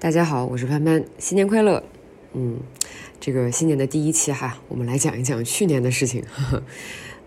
[0.00, 1.82] 大家好，我是潘潘，新年快乐。
[2.32, 2.60] 嗯，
[3.18, 6.22] 这个新年的第一期哈，我们来讲一讲去年的事情。
[6.32, 6.62] 呵 呵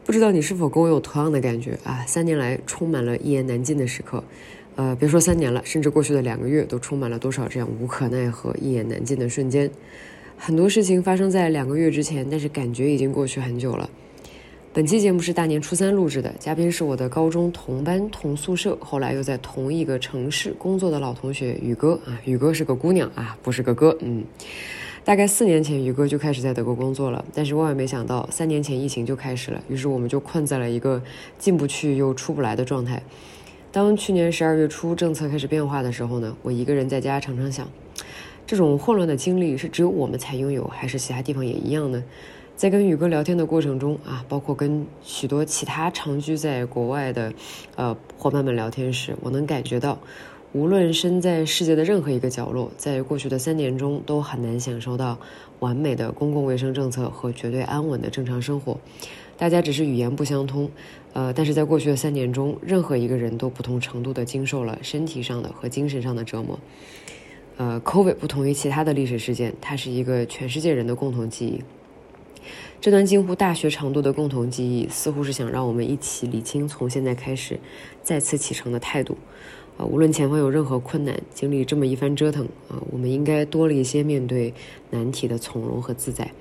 [0.05, 2.05] 不知道你是否跟我有同样的感觉啊？
[2.07, 4.23] 三年来充满了一言难尽的时刻。
[4.77, 9.69] 呃，别说三年了，甚至过去的两个月都充满了多少这样无可奈何、一言难尽的瞬间。
[10.37, 13.89] 很多事情发生在两个月之前，但是感觉已经过去很久了。
[14.73, 22.17] 本期节目是大年初三录制的，嘉宾是我的高中同班同宿舍，后来又在同一个城市工作的老同学宇哥啊。
[22.23, 23.93] 宇哥是个姑娘啊，不是个哥。
[23.99, 24.23] 嗯，
[25.03, 31.03] 大概四年前，宇哥就开始在德国工作了，但是万万没想到，三年前疫情就开始了，于是我们就困在了一个
[31.37, 33.03] 进不去又出不来的状态。
[33.73, 37.67] 当去年十二月初政策开始变化的时候呢，我一个人在家常常想。
[38.47, 42.01] 这种混乱的经历是只有我们才拥有，还是其他地方也一样呢？
[42.61, 47.33] 在跟宇哥聊天的过程中啊，包括跟许多其他长居在国外的
[47.75, 49.97] 呃伙伴们聊天时，我能感觉到，
[50.53, 55.17] 无论身在世界的任何一个角落，在过去的三年中都很难享受到
[55.57, 58.79] 完美的公共卫生政策和绝对安稳的正常生活。
[59.39, 60.69] 大家只是语言不相通，
[61.13, 66.59] 呃，但是在过去的三年中，任何一个人都不同程度地经受了身体上的和精神上的折磨。
[67.57, 71.59] 呃，COVID 不同于其他的历史事件，它是一个全世界人的共同记忆。
[72.81, 77.59] 这段近乎大学长度的共同记忆，似乎是想让我们一起理清从现在开始
[78.01, 79.15] 再次启程的态度。
[79.77, 84.51] 啊，无论前方有任何困难，经历这么一番折腾，啊，我们应该多了一些面对
[84.89, 86.31] 难题的从容和自在。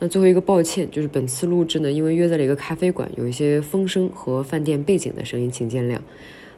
[0.00, 6.00] 那最后一个抱歉，就是本次录制呢，因为约在了一个咖啡馆，有一些风声和饭店背景的声音，请见谅。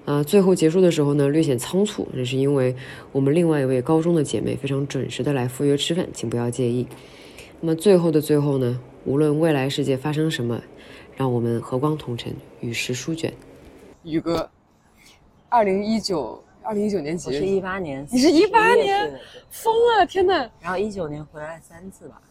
[0.06, 2.74] 啊，最后结束的时候呢，略显仓促，那是因为
[3.12, 6.86] 我们另外一位高中的姐妹非常准时的来赴约吃饭，请不要介意。
[7.60, 10.60] 那么最后的最后呢，无论未来世界发生什么，
[11.16, 13.32] 让我们和光同尘，与时书卷。
[14.04, 14.48] 宇哥，
[15.48, 17.36] 二零一九，二零一九年几月？
[17.36, 20.48] 我是一八年，你是一八年，疯了，天呐！
[20.60, 22.22] 然后一九年回来三次吧，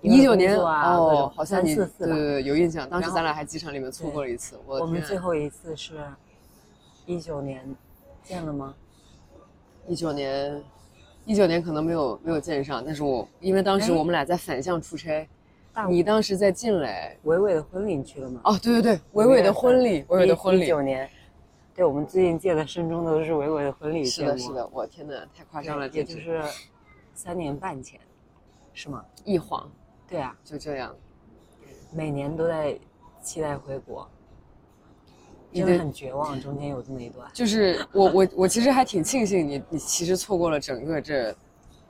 [0.00, 1.86] 一九年哦好像你对。
[1.98, 5.98] 对对有印象，当时咱俩还机场里面错过了一次，我我们最后一次是
[7.04, 7.62] 一九年
[8.22, 8.74] 见了吗？
[9.86, 10.62] 一九年，
[11.26, 15.28] 一九年可能没有没有见上，但是我因为当时哎我们俩在反向出差，
[15.72, 18.40] 大你当时在晋磊，伟伟的婚礼你去了吗？
[18.44, 21.08] 哦，对对对，伟伟的婚礼，伟伟的婚礼一，九年，
[21.74, 26.42] 对我们最近见的深中的都是伟伟的婚礼是的，是的，我天呐，太夸，张了，也就是
[27.14, 28.00] 三年半前，
[28.72, 29.04] 是吗？
[29.24, 29.70] 一晃
[30.08, 30.94] 对啊，就这样，
[31.92, 32.76] 每年都在
[33.22, 34.08] 期待回国，
[35.52, 37.30] 真的很绝望，中间有这么一段。
[37.32, 41.32] 就是我我我其实还挺庆幸你你其实错过了整个这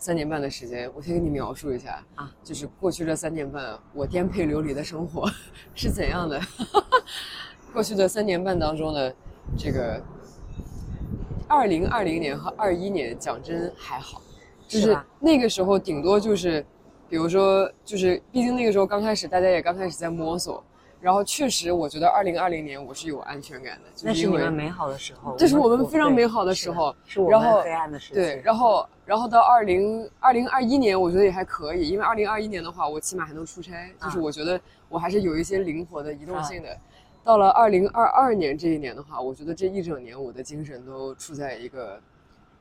[0.01, 5.31] 三年半的时间，我先给你描述一下啊，就是过去这三年半我颠沛流离的生活
[5.75, 6.41] 是怎样的。
[7.71, 9.13] 过去的三年半当中呢，
[9.59, 10.03] 这个
[11.47, 14.23] 二零二零年和二一年讲真还好，
[14.67, 16.65] 就是那个时候顶多就是，
[17.07, 20.65] 比如说就是，毕竟那个时候刚开始大家也刚开始在摸索。
[21.03, 28.15] 然后确实，我觉得二零二零年我是有安全感的，就那是你们美好的时候，这是我们非常美好的时候是我然后们黑暗的时期。
[28.15, 36.69] 对，然后然后到二零二零二一年，我觉得也还可以，因为二零二一年的话，我起码还能出差，就是啊我觉得我还是有一些灵活的移动性的。
[37.25, 42.01] 到了二零二二年这一年的话，我觉得这一整年我的精神都处在一个，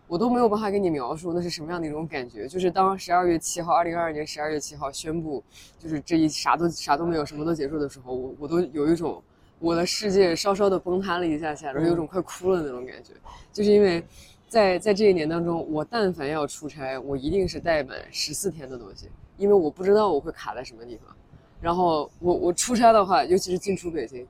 [0.08, 2.48] 我都没有办法跟你描述那是什么样的一种感觉。
[2.48, 5.44] 就是当十二月七号，二零二二年十二月七号宣布，
[5.78, 9.22] 就是这一啥都啥都没有，什么都结束的时候，我我都有一种
[9.60, 13.14] 我的世界稍稍的崩塌了一下下，然后有种快哭了的那种感觉，
[13.54, 14.04] 就是因为。
[14.50, 21.16] 在在这一年当中，我但凡要出差，我一定是带满十四天的东西，因为我不知道我会卡在什么地方。
[21.62, 24.28] 然后我我出差的话，尤其是进出北京，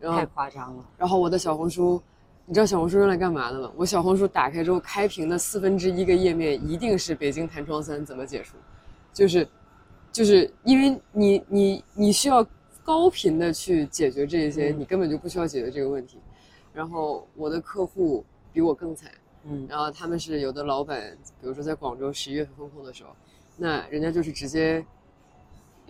[0.00, 0.84] 然后太夸张了。
[0.96, 2.00] 然后我的小红书，
[2.46, 3.70] 你知道小红书用来干嘛的吗？
[3.76, 8.56] 我小红书打开之后，开屏的四分之一个页面一定是北京弹窗三怎么解除，
[9.12, 9.46] 就是
[10.10, 12.46] 就是因为你你你需要
[12.82, 16.18] 高频的去解决这一些，嗯你根本就不需要解决这个问题。
[16.72, 19.10] 然后我的客户比我更惨，
[19.50, 23.10] 嗯，然后他们是有的老板，比如说在广州十一月份封控的时候，
[23.56, 24.84] 那人家就是直接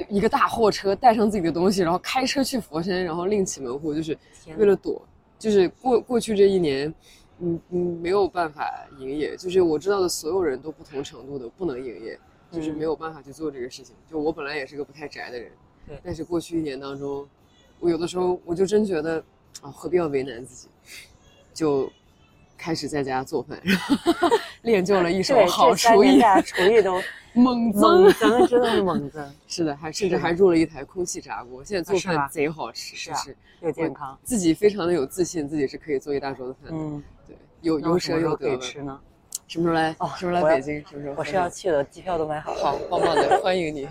[0.08, 4.16] 一个大货车带上自己的东西，然后开车去佛山，然后另起门户，就是
[4.56, 5.02] 为了躲，
[5.38, 6.94] 就是过过去这一年，
[7.40, 12.18] 嗯嗯没有办法营业，就是我知道的所有人都不同程度的不能营业，
[12.52, 13.96] 就是没有办法去做这个事情。
[14.08, 15.50] 就我本来也是个不太宅的人，
[15.86, 16.00] 对。
[16.04, 17.28] 但是过去一年当中，
[17.80, 19.18] 我有的时候我就真觉得
[19.62, 20.68] 啊，何必要为难自己，
[21.52, 21.90] 就
[22.58, 23.58] 开始在家做饭，
[24.62, 27.00] 练就了一手，好厨艺，厨艺都
[27.32, 28.12] 猛 猛增。
[28.14, 34.18] 增，真的是猛增， 是的，还甚至还入了一台空气炸锅，现在做饭贼好吃，是是又健康。
[34.24, 36.76] 自己非常的有自信，自己是可以做一大桌子饭的。
[36.78, 38.58] 嗯，对，有有舍有得。
[38.58, 38.98] 吃呢？
[39.46, 39.96] 什么时候来？
[39.98, 40.84] 哦什么时候来北京？
[40.86, 41.14] 什么时候？
[41.16, 42.60] 我是要去的，机票都买好了。
[42.60, 43.88] 好棒棒的，欢迎你。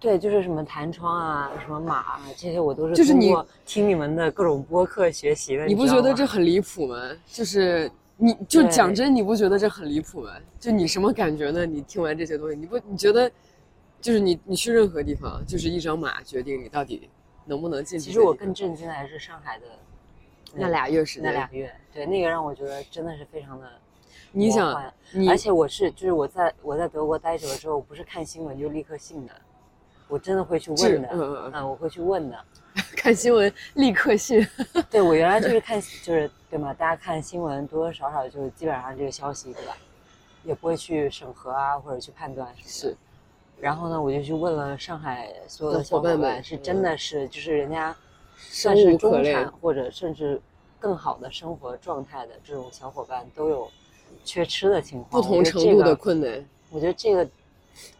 [0.00, 5.66] 对，就是什么弹窗啊，什么马啊，这些我都是就是你通过听你们的各种播客学习的。
[5.66, 6.96] 你不觉得这很离谱吗？
[7.26, 10.30] 就是你就讲真，你不觉得这很离谱吗？
[10.58, 11.66] 就你什么感觉呢？
[11.66, 13.30] 你听完这些东西，你不你觉得，
[14.00, 17.08] 就是你你去任何地方，就是一张马决定你到底
[17.44, 18.06] 能不能进去。
[18.06, 19.66] 其实我更震惊的还是上海的
[20.54, 23.70] 那俩月时间，那俩月，对那个让我觉得真的是非常的
[24.32, 29.32] 你想你而且我是就是我在我在德国待久了之后，我不是看新闻就立刻信的，
[30.10, 32.38] 我真的会去问的，嗯嗯嗯我会去问的。
[32.96, 34.46] 看新闻立刻信，
[34.90, 36.74] 对我原来就是看就是对嘛？
[36.74, 39.76] 大家看新闻多多少少就是基本上这个消息对吧，
[40.44, 42.94] 也不会去审核啊或者去判断什么
[43.58, 47.94] 然后呢，我就去问了上海所有的的小伙伙伴们是真的是就是人家
[48.36, 50.40] 生算是中产或者甚至
[50.78, 53.70] 更好的生活状态的这种小伙伴都有
[54.24, 56.44] 缺吃的情况，不同程度的困难。
[56.70, 57.28] 我觉得这个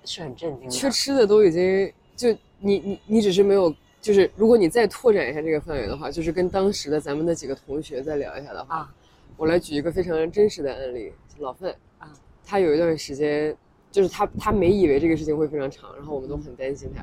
[0.05, 0.71] 是很震惊的。
[0.71, 2.29] 缺吃的都已经就
[2.59, 8.95] 你你你只是没有，就是如果你再拓展一下这个范围的话，就是跟当时的咱们的几个同学再聊一下的话，啊
[9.39, 12.13] 我来举一个非常真实的案例，老范啊，
[12.45, 13.57] 他有一段时间，
[13.91, 17.03] 就是他他没以为这个事情会非常长，然后我们都很担心他。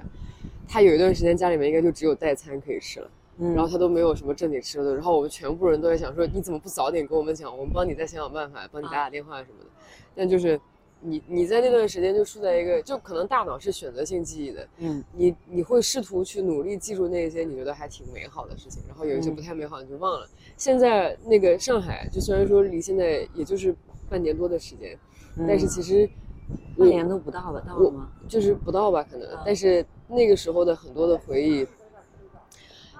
[0.68, 3.10] 他有一段时间家里面应该就只有代餐可以吃了，
[3.40, 9.69] 嗯，然后他都没有什么正经吃的，然后我们全部人都在想说，你怎么不早点跟我们讲，我们帮你再想想办法，帮你打打电话什么的。
[10.14, 10.60] 但就是
[10.99, 20.27] 你你在那段时间就处在一个，就可能大脑是选择性记忆的，嗯你你会试图去努力记住那些你觉得还挺美好的事情，然后有一些嗯不太美好你就忘了。
[20.57, 23.75] 现在那个上海，就虽然说离现在也就是
[24.09, 24.97] 半年多的时间，
[25.47, 26.09] 但是嗯其实
[26.77, 27.61] 半年都不到吧？
[27.67, 28.09] 到了吗？
[28.27, 31.67] 就是不到吧，可能啊，但是那个时候的很多的回忆，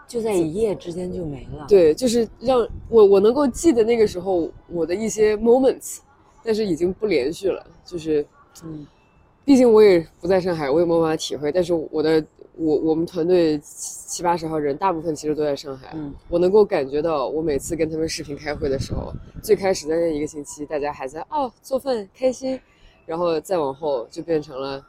[0.08, 2.60] 就在一夜之间就没了。，对，就是让
[2.90, 6.00] 我我能够记得那个时候我的一些 moments，
[6.48, 7.62] 但是已经不连续了。
[7.84, 8.26] 就是，
[8.64, 8.88] 嗯
[9.44, 11.52] 毕竟我也不在上海，我也没有办法体会。
[11.52, 12.24] 但是我的
[12.56, 15.92] 我我们团队七七八十号人，大部分其实都在上海。
[15.94, 19.14] 嗯我能够感觉到，我每次跟他们视频开会的时候，
[19.44, 22.58] 最开始的那一个星期，大家还在哦做饭开心，
[23.06, 24.86] 然后再往后就变成了，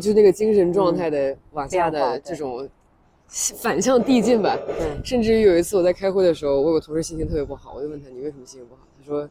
[0.00, 2.66] 就那个精神状态的往下的这种
[3.26, 4.56] 反向递进吧。
[4.66, 8.80] 对，甚至于有一次我在开会的时候，我有个同事心情特别不好，我就问他你为什么心情不好？
[8.98, 9.28] 他说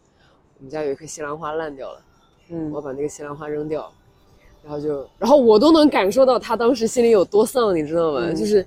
[0.57, 2.01] 我们家有一颗西兰花烂掉了，
[2.49, 3.91] 嗯我把那个西兰花扔掉，
[4.63, 8.21] 然后就，然后我都能感受到他当时心里有多丧，你知道吗？
[8.23, 8.65] 嗯就是，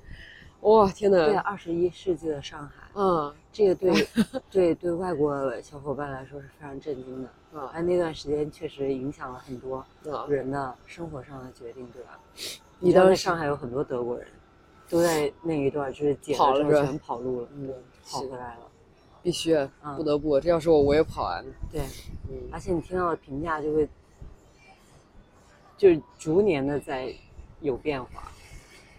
[0.61, 4.07] 哇天对，哪，二十一世纪的上海，嗯这个对
[4.49, 7.29] 对对外国小伙伴来说是非常震惊的。
[7.53, 9.75] 啊而那段时间确实影响了很多
[10.09, 10.25] 啊！
[10.29, 12.17] 人的生活上的决定，对吧？
[12.79, 14.25] 你当时上海有很多德国人，
[14.89, 17.75] 都在那一段就是解跑了之后全跑路了，嗯对，
[18.09, 18.59] 跑回来了。
[19.23, 19.55] 必须
[19.95, 21.81] 不得不，这要是我我也跑完，对，
[22.29, 23.87] 嗯而且你听到的评价就会，
[25.77, 27.13] 就是逐年的在
[27.61, 28.31] 有变化，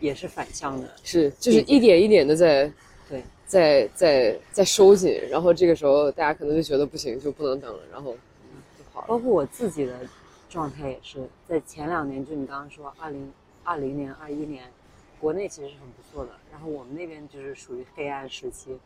[0.01, 0.89] 也是反向的。
[1.03, 2.73] 是就是一点一点的在
[3.09, 9.07] 对，在在在收紧，然后这个时候大家可能就觉得不行，就不能等了，然后就跑了。
[9.09, 10.01] 包括我自己的
[10.49, 13.33] 状态也是，在前两年，就你刚刚说二零
[13.65, 14.65] 二零年、二一年，
[15.21, 18.77] 国内其实是很不错的，然后我们那边就是属于黑暗时期，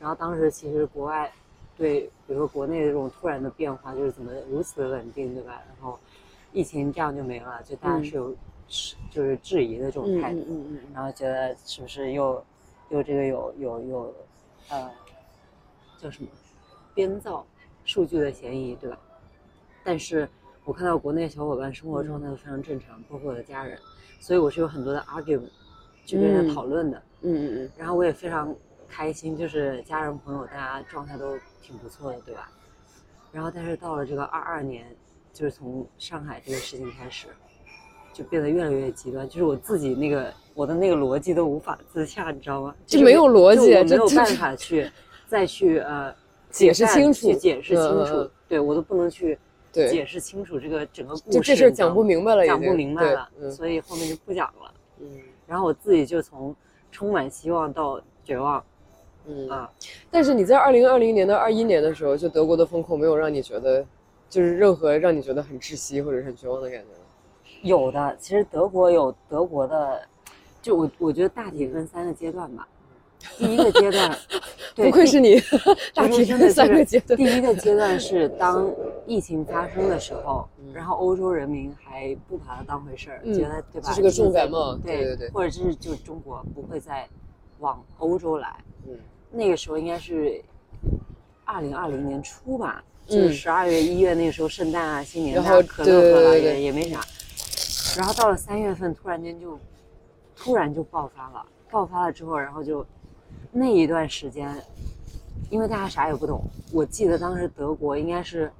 [0.00, 1.32] 然后当时其实国外
[1.76, 5.62] 对，比如说国内的这种突然的变化，就是怎么如此的稳定，对吧？
[5.66, 5.98] 然后
[6.52, 8.34] 疫情这样就没了，就大家是有
[8.68, 12.44] 是就是质疑的这种嗯态度，嗯嗯嗯然后觉得是不是又
[12.88, 14.14] 又这个有有有
[14.70, 14.90] 呃
[15.98, 16.28] 叫什么
[16.94, 17.46] 编造
[17.84, 18.98] 数据的嫌疑，对吧？
[19.84, 20.28] 但是
[20.64, 23.78] 我看到国内小伙伴生活状态都非常正常，包括我的家人，
[24.20, 25.48] 所以我是有很多的 argument
[26.04, 26.98] 去跟人讨论的。
[27.22, 28.54] 嗯嗯嗯，然后我也非常
[28.88, 32.50] 开心，就是家人朋友大家状态都挺不错的，对吧？
[33.30, 34.86] 然后但是到了这个二二年，
[35.32, 37.28] 就是从上海这个事情开始，
[38.12, 42.74] 就变得越来越极端，就是我自己那个我的那个逻辑都无法自洽，你知道吗？
[42.86, 44.90] 就没有逻辑就我没有办法去
[45.28, 46.14] 再去呃
[46.50, 49.38] 解释清楚去解释清楚，对我都不能去
[49.70, 54.74] 对解释清楚这个整个故事，就这事讲不明白了讲不明白了，嗯所以后面就不讲了。
[55.00, 55.06] 嗯
[55.46, 56.54] 然后我自己就从
[56.90, 58.62] 充满希望到绝望
[59.28, 59.70] 嗯啊，
[60.10, 63.84] 但是你在二零二零年到二一年的时候，就德国的风控没有让你觉得，
[64.28, 66.86] 就是任何让你觉得很窒息或者是很绝望的感觉。
[67.62, 70.00] 有的，其实德国有德国的，
[70.62, 72.66] 就我我觉得大体分三个阶段吧。
[73.36, 74.16] 第一个阶段，
[74.76, 75.34] 不愧是你，
[75.92, 77.24] 大体分真的三个阶段第。
[77.24, 78.72] 一个阶段是当
[79.06, 83.88] 疫情发生的时候，嗯然后欧洲人民还不把它当回事儿，嗯觉得对吧？
[83.88, 87.08] 这是个重在感冒对对对对或者是就中国不会再
[87.58, 88.54] 往欧洲来。
[88.86, 88.96] 嗯
[89.30, 90.42] 那个时候应该是
[91.44, 97.00] 二零二零年初吧，就是嗯十二月、一月那个时候，圣诞啊、新年，然后大可乐喝了也也没啥。
[97.96, 99.58] 然后到了三月份，突然间就
[100.36, 102.84] 突然就爆发了，爆发了之后，然后就
[103.50, 104.54] 那一段时间，
[105.50, 106.42] 因为大家啥也不懂，
[106.72, 108.50] 我记得当时德国应该是，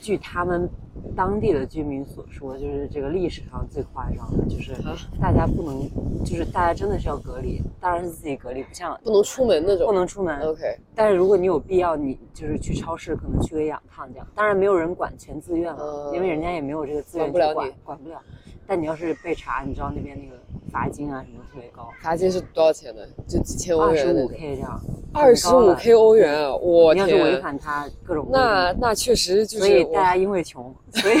[0.00, 0.68] 据他们
[1.14, 5.88] 当地的居民所说，就是这个历史上最夸张的，就是啊大家不能，
[6.24, 9.86] 就是大家真的是要隔离，当然是自己隔离，不像不能出门那种。
[9.86, 10.40] 不能出门。
[10.40, 10.62] OK，
[10.94, 14.26] 但是如果你有必要，你就是去超市，可能去个一两趟这样。
[14.34, 18.22] 当然没有人管，全自愿了，嗯因为人家也没有这个资源去管管不了，管不了。
[18.70, 23.02] 但你要是被查，你知道那边那个罚金啊什么特别高，罚金是多少钱呢？
[23.26, 24.28] 就几千欧元二十五。
[24.28, 24.80] K 这样，
[25.12, 26.54] 二十五 K 欧元啊！
[26.54, 31.16] 我你要是违天，反他各种那那确实就是我所以大家因为穷，所以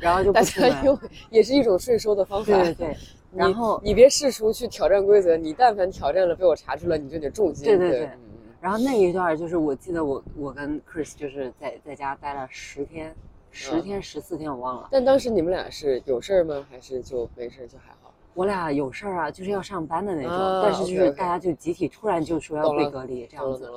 [0.00, 0.98] 然后就不大家因为
[1.28, 2.54] 也是一种税收的方法。
[2.54, 2.96] 对对对，
[3.36, 7.66] 然后你别试图去挑战规则，你但凡挑战了被我查出来，你就得重金。
[7.66, 8.18] 对对对对嗯
[8.62, 13.14] 然后那一段就是我记得我我跟 Chris 就是在在家待了十天，
[13.50, 14.88] 十嗯天十四天我忘了。
[14.90, 16.66] 但当时你们俩是有事儿吗？
[16.70, 18.12] 还是就没事儿就还好？
[18.34, 23.70] 我俩有事儿啊，就是要上班的那种，啊但是就是大家就集体突然就说要被隔离这样子。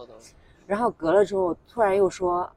[0.67, 2.49] 然后隔了之后突然又说，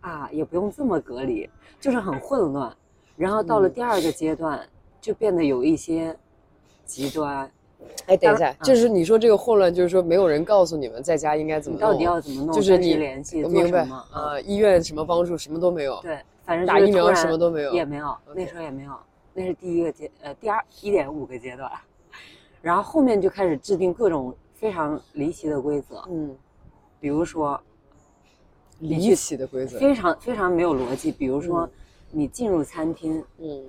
[0.00, 1.48] 啊也不用这么隔离，
[1.80, 2.74] 就是很混乱。
[3.16, 4.66] 然后到了嗯第二个阶段，
[5.00, 6.16] 就变得有一些
[6.84, 7.50] 极端，
[8.06, 12.54] 哎，等一下，就是你说这个混乱，就是说没有人告诉你们在家应该怎么弄，你到底要怎么弄？
[12.54, 13.82] 就是你联系做我明白？
[13.82, 18.92] 啊，啊，医院什么帮助什么都没有，对，反正打疫苗什么都没有也没有，那时候也没有，
[19.34, 21.70] 那是第一个阶呃第二一点五个阶段，
[22.60, 26.36] 然后后面就开始制定各种非常离奇的规则，嗯，
[27.00, 27.60] 比如说
[28.80, 31.68] 离奇的规则，非常非常没有逻辑，比如说
[32.10, 33.64] 你进入餐厅嗯，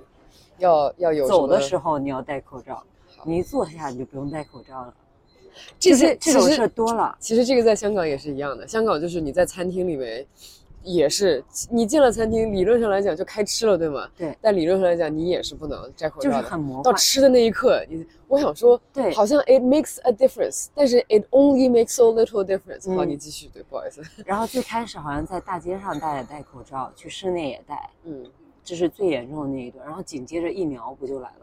[0.58, 2.84] 要要有走的时候，候你要戴口罩，
[3.25, 4.94] 你一坐下你就不用戴口罩了，
[5.80, 7.15] 这些这种事儿多了。
[7.20, 10.25] 其实这个在香港也是一样的，香港就是你在餐厅里面。
[10.86, 14.06] 也是，你进了餐厅，理论上来讲就开吃了，对吗？
[14.18, 16.42] 对但理论上来讲，你也是不能摘口罩就是。
[16.44, 22.94] 很魔幻，到吃的那一刻，你我想说，对好像 it makes a difference，但是 it only makes so little difference。
[22.94, 24.01] 好，嗯你继续，对，不好意思。
[24.25, 28.25] 然后最开始好像在大街上大家也戴口罩，去室内也戴，嗯，
[28.62, 29.86] 这是最严重的那一段。
[29.86, 31.43] 然后紧接着疫苗不就来了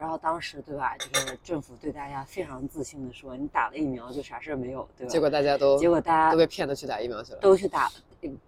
[0.00, 5.10] 然后当时对吧，就是政府对大家非常自信的说，你打了疫苗就啥事儿没有，对吧？
[5.12, 7.90] 结果大家都结果大家都被骗的去打疫苗去了，都去打，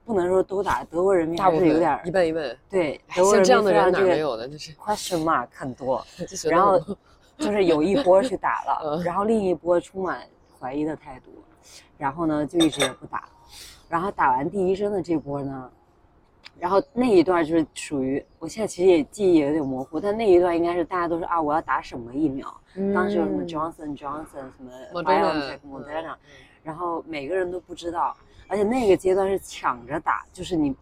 [0.02, 2.56] 不能说都打，德国人民大部分还是有点一半一半。
[2.70, 4.48] 对，哎德国人像这样的人民非常这个哪没有呢？
[4.48, 6.02] 就是 question mark 很多。
[6.48, 6.80] 然后
[7.36, 10.26] 就是有一波去打了，嗯然后另一波充满
[10.58, 11.30] 怀疑的态度，
[11.98, 13.28] 然后呢就一直也不打，
[13.90, 15.70] 然后打完第一针的这波呢，
[16.62, 22.46] 然后那一段就是属于我现在其实也记忆也有点模糊，但那一段应该是大家都是啊我要打什么疫苗，
[22.94, 25.72] 当时有什么嗯 Johnson Johnson 什么 Moderna，BioNTech 嗯。
[25.72, 26.14] Moderna，
[26.62, 28.16] 然后每个人都不知道，
[28.46, 30.72] 而且那个阶段是抢着打，就是你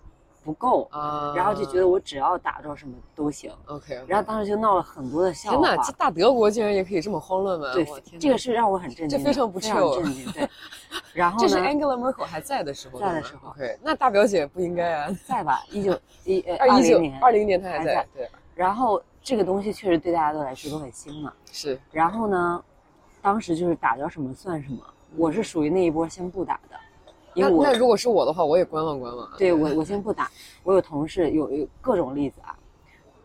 [0.43, 5.93] 不够，啊，然后就觉得我只要打着什么都行，OK，然后当时就闹了很多的笑天哪，话这。
[5.93, 7.73] 大德国竟然也可以这么慌乱吗？
[7.75, 7.85] 对
[8.19, 10.31] 这个是让我很震惊，这非常不 chill 震惊。
[10.33, 10.49] 对，
[11.13, 21.33] 然后这是呢，Angela Merkel 还在的时候，在的时候 OK，那大表姐不应该啊，在吧，一九 一呃二一九零年，二零年她还在还在，对，然后这个东西确实对大家都来说都很新嘛。
[21.53, 22.65] 是然后呢，
[23.21, 24.79] 当时就是打着什么算什么，
[25.17, 26.77] 我是属于那一波先不打的，
[27.35, 29.35] 因为我那那如果是我的话，我也观望观望啊。
[29.39, 30.31] 对我我先不打，
[30.63, 32.55] 我有同事有有各种例子啊，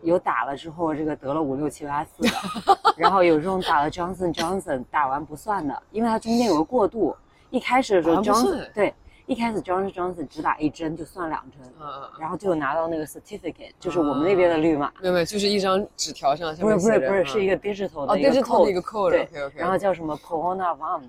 [0.02, 2.30] 有打了之后这个得了五六七八次的，
[2.96, 7.14] 然后有这种打了 Johnson Johnson 打完不算的，因为它中间有个过渡，
[7.50, 8.94] 一开始的时候 Johnson 对，
[9.26, 11.86] 一开始 Johnson Johnson 只打一针就算两针，嗯，
[12.20, 21.02] 然后就拿到那个 certificate，就是我们那边的绿码，没有没有，就是一张纸条上，不是不是不是，是一个个 digital 哦的一个 digital 的一个 code，对然后叫什么 Corona One。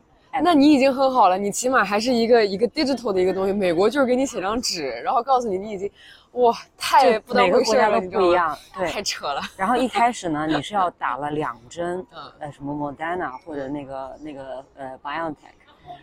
[0.43, 3.53] 那你已经很好了，你起码还是一个一个 digital 的一个东西。
[3.53, 5.89] 美国就是给你写张纸，然后告诉你你已经，
[6.33, 8.19] 哇，太就不当每个回事儿了，国家都？
[8.19, 9.41] 不一样，对，太扯了。
[9.55, 15.33] 然后一开始呢，你是要 打了两针，嗯呃，什么 Moderna 或者那个那个呃 BioNTech，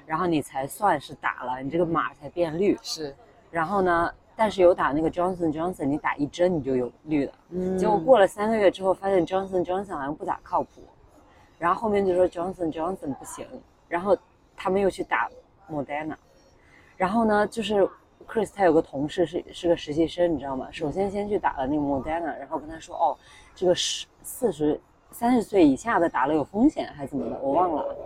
[0.07, 2.79] 然后你才算是打了，你这个码才变绿。
[2.83, 3.15] 是，
[3.51, 7.33] 然后呢，但是有打那个 Johnson Johnson，你打一针你就有绿的。
[7.51, 10.69] 嗯结果过了三个月之后，发现 Johnson Johnson 好像不咋靠谱，
[11.59, 13.47] 然后后面就说 Johnson Johnson 不行，
[13.89, 14.17] 然后
[14.57, 15.31] 他们又去打
[15.71, 16.17] Moderna，
[16.97, 17.89] 然后呢，就是
[18.27, 20.69] Chris 他有个同事是是个实习生，你知道吗？
[20.71, 23.17] 首先先去打了那个 Moderna，然后跟他说哦，
[23.55, 27.97] 这个十四十三十岁以下的打了有风险还是怎么的，我忘了。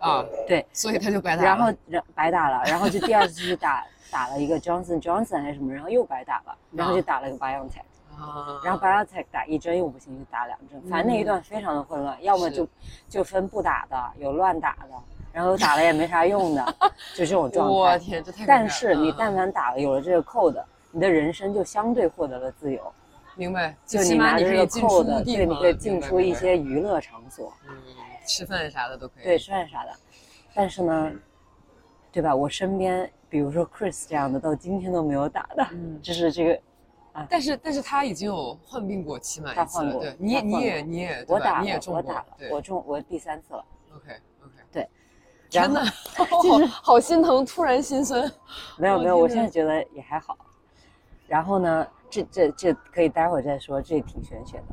[0.00, 1.48] 啊，对，所以他就白打了。
[1.48, 7.82] 然后然白打了，然后就第二次去打 打了一个 Johnson Johnson 还是什么，然后又白打了，然后就打了个 BioNTech。
[8.16, 12.66] 啊，然后 BioNTech 打一针又不行，就打两针，反正那一段非常的混乱，要么就
[13.08, 14.90] 就分不打的，有乱打的，
[15.38, 16.74] 然后打了也没啥用的，
[17.14, 17.72] 就这种状态。
[17.72, 22.92] 我天，这太但是你嗯但凡打了有了这个 code，你的人生就相对获得了自由，
[23.36, 27.76] 明白，就起码拿着这个你可以进出 code，对，你，可以进出一些娱乐场所，嗯，
[28.26, 29.22] 吃饭啥的都可以。
[29.22, 29.92] 对，吃饭啥的。
[30.52, 31.12] 但是呢，
[32.10, 32.34] 对吧？
[32.34, 36.60] 我身边比如说 Chris 这样的，到今天都没有打的，嗯就是这个
[37.30, 43.64] 但是但是他已经有患病过起码他一次了，患过对，你也你也你也我打了，我打了，我中我第三次了。
[45.50, 45.80] 哪，
[46.16, 46.38] 然好
[46.82, 48.30] 好心疼，突然心酸。
[48.76, 50.36] 没有没有，我现在觉得也还好。
[51.26, 54.64] 然后呢，这这这可以待会儿再说，这挺玄学的。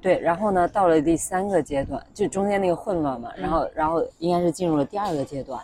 [0.00, 5.60] 对，然后呢，到了第三个阶段，就中间那个混乱嘛，然后然后应该是进入了第二个阶段，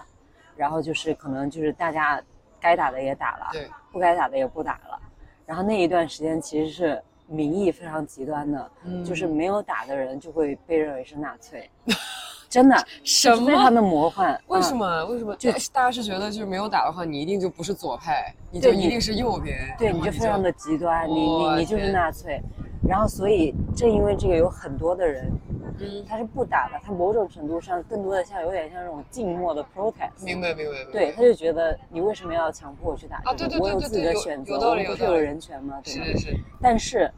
[0.57, 2.23] 然后就是可能就是大家
[2.61, 5.01] 该打的也打了，对，不该打的也不打了。
[5.45, 11.69] 然后那一段时间其实是民意非常极端的，嗯就是没有打的人就会被认为是纳粹，
[12.49, 13.71] 真的什么？
[13.71, 14.33] 的魔幻。
[14.47, 15.05] 为嗯什么？
[15.07, 15.37] 为什么？
[15.37, 22.41] 就大家是觉得就是没有打的话，你一定就不是左派，你就一定是右边，对，你你就非常的极端，你你你就是纳粹，
[22.89, 25.31] 然后所以正因为这个，有很多的人
[25.81, 30.25] 嗯，他是不打的，他某种程度上更多的像有点像这种静默的 protest。
[30.25, 30.93] 明白明白明白。
[30.93, 33.31] 对，他就觉得你为什么要强迫我去打这个？
[33.31, 35.81] 啊对对对我有自己的选择，我们不是有人权吗？
[35.85, 36.05] 对吧？
[36.07, 37.09] 是是是，但是，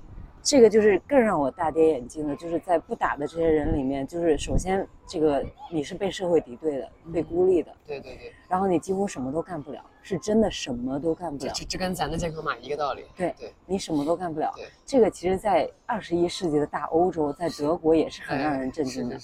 [0.42, 11.52] 这个就是更让我大跌眼镜的，就是在不打的这些人里面，就是首先这个你是被社会敌对的，被孤立的，对对对，然后你几乎什么都干不了，是真的什么都干不了。
[11.52, 13.04] 这这这跟咱的健康码一个道理。
[13.16, 14.66] 对对，你什么都干不了对。
[14.84, 19.18] 这个其实，在二十一世纪的大欧洲，在德国也是很让人震惊的。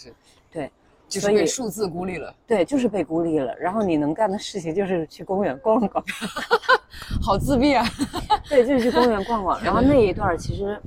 [0.51, 0.71] 对，
[1.09, 3.55] 就被数字孤立了，对，就是被孤立了。
[3.59, 6.05] 然后你能干的事情就是去公园逛逛，
[7.23, 7.85] 好自闭啊。
[8.49, 9.63] 对，就是去公园逛逛。
[9.63, 10.81] 然后那一段其实，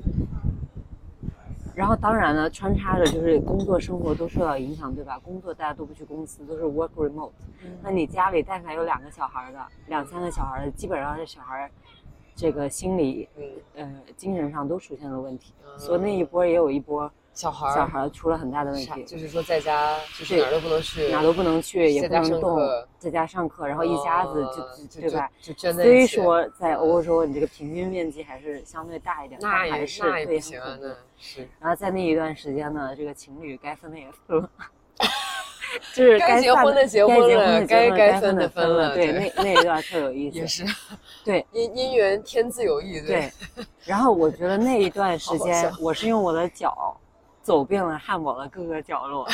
[1.74, 5.18] 然后当然了，穿插着就是工作生活都受到影响，对吧？
[5.20, 7.32] 工作大家都不去公司，都是 work remote。
[7.82, 11.70] 那你家里但凡有两个小孩的，两三个小孩的，基本上这小孩
[12.36, 13.46] 这个心理嗯，
[13.86, 22.60] 呃精神上都出现了问题，嗯所以那一波也有一波小孩儿小孩儿出了很大的问题，就是说在家就是对哪儿都不能去，哪都不能去，也不能动，
[22.98, 25.30] 在家上课，然后一家子哦就就对吧？
[25.42, 30.78] 就就圈在虽说在欧洲你这个平均面积还是相对大一点，那也是那也不行啊，
[31.18, 34.50] 是然后在那一段时间呢，这个情侣该分的也分了，
[35.96, 40.46] 就是该结婚的结婚了该该该分分的分了对那 那一段特有意 思也。
[40.46, 40.66] 是
[41.24, 43.32] 对因因缘天自有意，对，
[43.86, 46.98] 然后我觉得那一段时间，我是用我的脚
[47.50, 49.28] 走遍了汉堡的各个角落，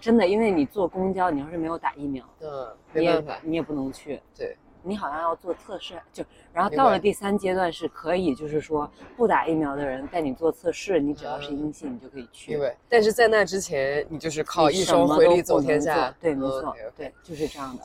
[0.00, 4.22] 真的，因为你坐公交，你要是没有打疫苗，嗯，你也没办法，你也不能去。
[4.36, 12.52] 对，你好像要做测试，就然后到了第三阶段是可以，就是说不打疫苗的人带你做测试，你只要是阴性，你就可以去。
[12.52, 17.82] 因为但是在那之前，你就是靠一你什么都双回力走天下做，对，没错对，就是这样的。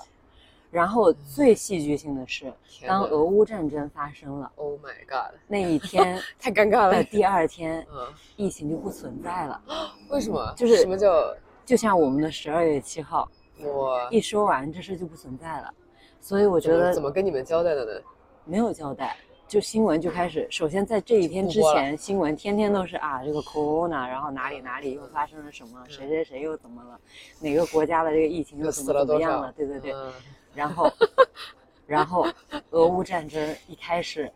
[0.74, 2.52] 然后最戏剧性的是，
[2.88, 6.94] 当俄乌战争发生了 Oh my God，那一天 太尴尬了。
[6.96, 9.62] 的第二天，嗯，疫情就不存在了。
[10.10, 10.52] 为什么？
[10.58, 11.32] 就是什么叫
[11.64, 13.30] 就像我们的十二月七号
[13.62, 14.08] 我？
[14.10, 15.72] 一说完，这事就不存在了。
[16.20, 18.02] 所以我我觉得怎么跟你们交代的呢？
[18.44, 19.16] 没有交代，
[19.48, 27.00] 就新闻就开始，首先在这一天之前，新闻天天都是啊，这个 corona，然后哪里哪里又发生了什么，谁谁谁又怎么了，
[27.40, 29.54] 哪个国家的这个疫情又又怎么怎么样了，？
[29.56, 30.12] 对对对，嗯
[30.56, 30.92] 然后，
[31.88, 32.28] 然后
[32.72, 34.32] 俄乌战争一开始，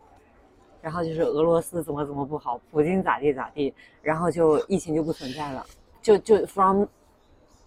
[0.82, 5.64] 然后就是俄罗斯怎么怎么不好，普京咋地咋地，然后就疫情就不存在了，
[6.02, 6.84] 就就 from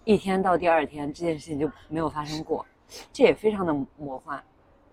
[0.04, 2.64] 一天到第二天，这件事情就没有发生过，
[3.12, 4.42] 这也非常的魔幻。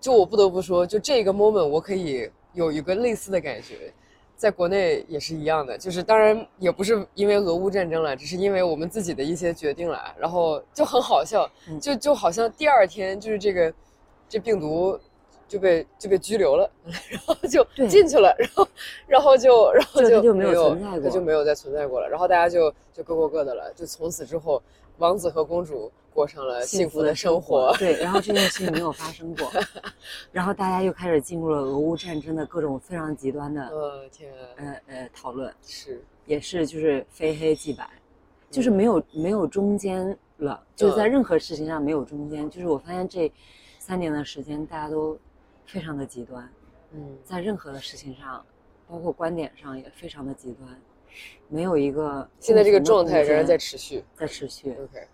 [0.00, 3.92] 就我不得不说，就这个 moment，我可以有一个类似的感觉，
[4.40, 13.70] 在国内也是一样的，就是当然也不是因为俄乌战争了，只是因为我们自己的一些决定了，然后就很好笑，嗯就就好像第二天就是这个
[14.30, 14.98] 这病毒
[15.46, 16.70] 就被就被拘留了，
[17.10, 18.68] 然后就进去了，然后
[19.06, 24.62] 然后就然后就就没没有存在过它就没有再存在过了，然后大家就就各过各的了，就从此之后，
[24.96, 27.74] 王子和公主过上了幸福的生活。
[27.78, 29.50] 对，然后这件事情没有发生过，
[30.32, 37.88] 然后大家又开始进入了俄乌战争的各种非常极端的呃，天啊，呃呃讨论，是，也是就是非黑即白，
[38.50, 42.48] 就是没有没有中间了，就是在嗯任何事情上没有中间。
[42.50, 43.32] 就是我发现这
[43.78, 45.18] 三年的时间，大家都
[45.66, 46.48] 非常的极端，
[46.92, 48.44] 嗯，在任何的事情上，
[48.88, 50.68] 包括观点上也非常的极端，
[51.48, 54.04] 没有一个现在这个状态仍然在持续。
[54.14, 54.72] 在持续。
[54.72, 55.06] OK，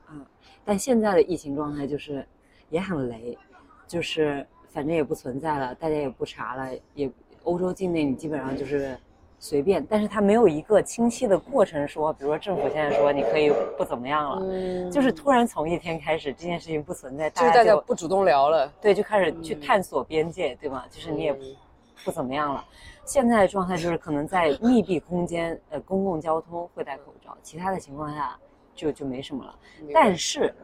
[0.66, 2.26] 但现在的疫情状态就是
[2.68, 3.38] 也很雷，
[3.86, 7.10] 就是反正也不存在了，大家也不查了，也
[7.44, 8.98] 欧洲境内你基本上就是
[9.38, 20.84] 随便，但是它没有一个清晰的过程说，比如说政府现在说你可以不怎么样了，嗯就是突然从一天开始这件事情不存在，就是大家不主动聊了，对就开始去探索边界，对吗？
[20.90, 21.56] 就是你也嗯
[22.04, 22.64] 不怎么样了。
[23.04, 28.36] 现在的状态就是可能在密闭空间，呃，公共交通会戴口罩，其他的情况下
[28.76, 29.52] 就就没什么了。
[29.92, 30.54] 但是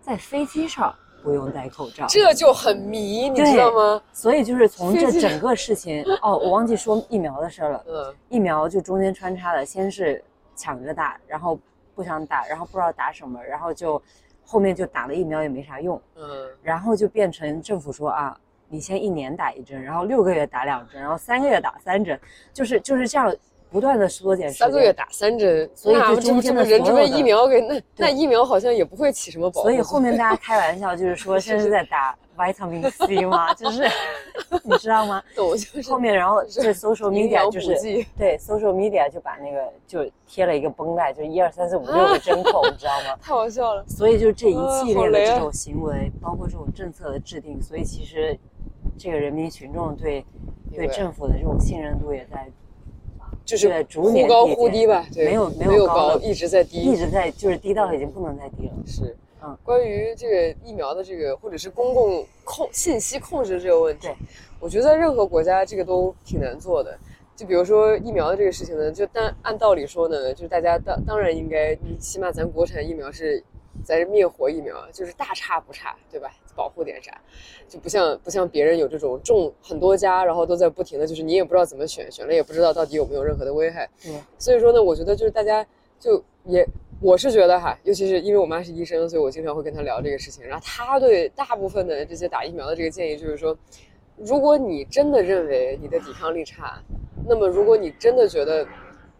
[0.00, 4.02] 在飞机上不用戴口罩，这就很迷，你知道吗？
[4.12, 7.84] 所以就是从这整个事情， 哦，我忘记说疫苗的事儿了。
[7.86, 10.24] 嗯疫苗就中间穿插了，先是
[10.56, 11.56] 抢着打，然后
[11.94, 14.02] 不想打，然后不知道打什么，然后就
[14.44, 18.36] 后面就打了疫苗也没啥用，嗯，然后就变成政府说啊，
[18.68, 22.18] 你先一年打一针，然后六个月打两针，然后三个月打三针，
[22.52, 23.32] 就是就是这样
[23.72, 24.66] 不断的缩减时间。
[24.66, 33.52] 三个月打三针，所以那这不人就所有的被疫苗给那那对疫苗好像也不会起什么保护所以后面大家 开玩笑就是说现在是在打 vitamin C 吗？
[33.54, 33.82] 就是
[34.64, 35.22] 你知道吗？
[35.34, 37.74] 懂就是后面然后是这 social 营 media 养就是
[38.16, 43.16] 对 social media 就把那个就贴了一个绷带，就一二三四五 六个针孔，你知道吗？
[43.22, 43.84] 太好笑了。
[43.86, 48.38] 所以就这一啊系列的这种行为，包括这种政策的制定，所以其实
[48.98, 50.24] 这个人民群众对
[50.74, 52.50] 对政府的这种信任度也在
[53.44, 58.72] 就是忽高忽低吧，对，没有没有高一直在低，一直在就是低到已经不能再低了。
[58.86, 64.16] 是，嗯关于这个疫苗的这个或者是公共控信息控制这个问题对，
[64.60, 66.96] 我觉得在任何国家这个都挺难做的。
[67.34, 73.42] 就比如说疫苗的这个事情呢，就当按道理说呢，就是大家当当然应该，你起码咱国产疫苗是，
[73.82, 76.30] 咱是灭活疫苗，就是大差不差，对吧？
[76.54, 77.20] 保护点啥，
[77.68, 83.88] 就不像不像别人有这种种很多家，然后都在不停的就是你也不知道怎么选，选了也不知道到底有没有任何的危害。
[84.02, 85.66] 对，所以说呢，我觉得就是大家
[85.98, 86.66] 就也，
[87.00, 90.44] 我是觉得哈，尤其是因为我妈是医生，所以我经常会跟她聊这个事情。
[90.44, 93.56] 然后她对大部分的这些打疫苗的这个建议就是说，
[94.16, 96.82] 如果你真的认为你的抵抗力差，
[97.26, 98.66] 那么如果你真的觉得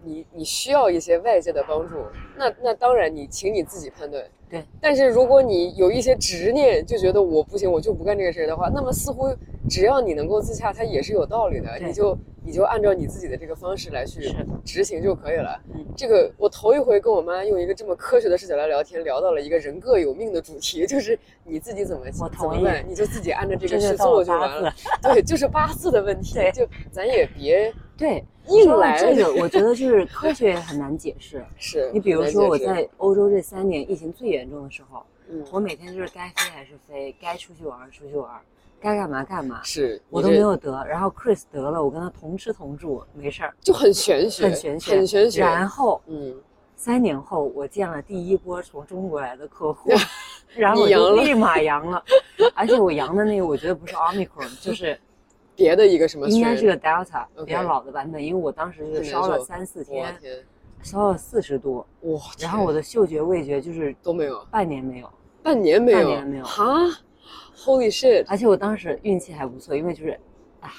[0.04, 1.96] 你你需要一些外界的帮助，
[2.36, 4.22] 那那当然你请你自己判断。
[4.50, 9.34] 对，但是如果你有一些执念，就觉得我不行，我就不干这个事儿的话，那么似乎
[9.66, 11.78] 只要你能够自洽，它也是有道理的。
[11.78, 14.30] 你就你就按照你自己的这个方式来去
[14.62, 15.58] 执行就可以了。
[15.74, 24.74] 嗯这个我头一回跟我妈用一个这么科学的视角来聊天，聊到了一个人各有命的主题，就是你自己怎么怎么办，你就自己按照这这个去做就完了。
[25.02, 31.44] 对，就是八字的问题，对就咱也别对，硬来这个，我觉得就是科学也很难解释。
[31.56, 31.88] 是。
[31.94, 38.40] 你比如说我在欧洲这三年疫情最严重的时候，嗯我每天就是该飞还是飞，该出去玩儿出去玩儿，
[38.80, 40.84] 该干嘛干嘛，是我都没有得。
[40.86, 45.40] 然后 Chris 得了，我跟他同吃同住，没事儿，就很玄学，很玄学，很玄学。
[45.40, 46.34] 然后嗯，
[46.74, 49.92] 三年后，我见了第一波从中国来的客户，
[50.56, 52.02] 然后我就立马阳了，
[52.54, 54.98] 而且我阳的那个我觉得不是 Omicron，就是
[55.54, 60.44] 别的一个什么应该是个 Delta 比较老的版本，因为我当时是烧了三四天，天，
[60.82, 62.20] 烧了四十度，哇！
[62.38, 65.10] 然后我的嗅觉味觉就是都没有，半年没有，
[65.42, 66.64] 半年没有，半年没有哈
[67.56, 68.24] ，Holy shit！
[68.28, 70.18] 而且我当时运气还不错，因为就是
[70.60, 70.70] 啊。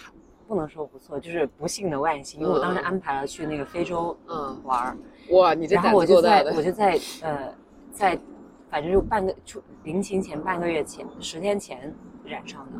[0.46, 4.98] 不能说不错，就是不幸的万幸，因为我当时嗯安排了去那个非洲嗯玩儿，
[5.32, 7.52] 哇，你这然胆后我就在我就在呃，
[7.92, 8.20] 在
[8.70, 11.92] 反正就半个出临行前半个月前十天前
[12.26, 12.74] 染上的，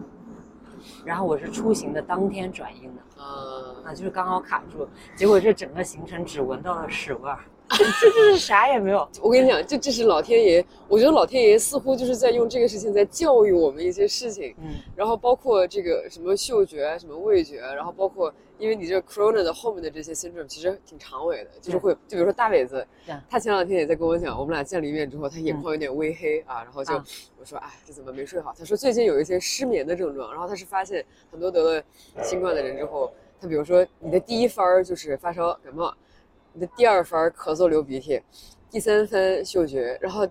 [1.06, 9.08] 然后我是出行的当天转阴的，啊，啊，就是刚好卡住，结果这整个行程只闻到了屎味儿， 这就是啥也没有。
[9.22, 22.88] 我跟你讲，这这是老天爷，我觉得老天爷似乎就是在用这个事情在教育我们一些事情，嗯，然后包括这个什么嗅觉、啊什么味觉，然后包括因为你这个 corona 的后面的这些 syndrome 其实挺长尾的，就是会，就比如说大伟子，
[23.30, 27.06] 他前两天也在跟我讲，我们俩见了一面之后，他眼眶有点微黑啊，然后就啊。
[27.38, 28.56] 我说，哎，这怎么没睡好？
[28.58, 31.84] 他说最近有一些失眠的症状，然后他是发现很多得了
[32.24, 35.94] 新冠的人之后，他比如说你的第一番儿就是发烧感冒，
[36.54, 38.22] 你的第二番儿咳嗽流鼻涕，
[38.72, 40.26] 第三番嗅觉，然后，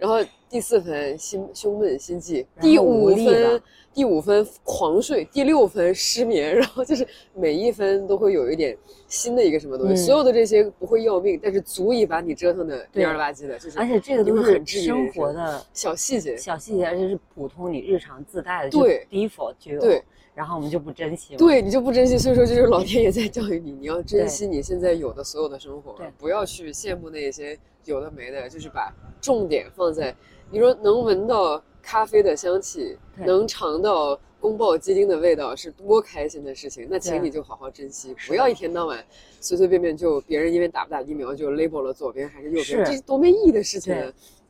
[0.00, 0.16] 然后
[0.48, 16.34] 第四分心胸闷心悸，第五分第五分狂睡，第六分失眠，然后就是每一分都会有一点新的一个什么东西，嗯所有的这些不会要命，但是足以把你折腾的蔫了吧唧的，就是而且这个都是很治愈生活的小细节。
[16.36, 20.02] 小细节，而且是普通你日常自带的，对就 default 就有，对，
[20.40, 30.16] 然后我们就不珍惜了，对你就不珍惜，所以说就是老天爷在教育你，你要珍惜你现在有的所有的生活，不要去羡慕那些有的没的，就是把重点放在
[30.50, 36.88] 你说能闻到咖啡的香气，能尝到宫爆鸡丁的味道，是多开心的事情。
[36.88, 39.04] 那请你就好好珍惜，不要一天到晚
[39.42, 43.94] 随随便便就别人因为打不打疫苗就 label 了左边还是右边，这是多没意义的事情！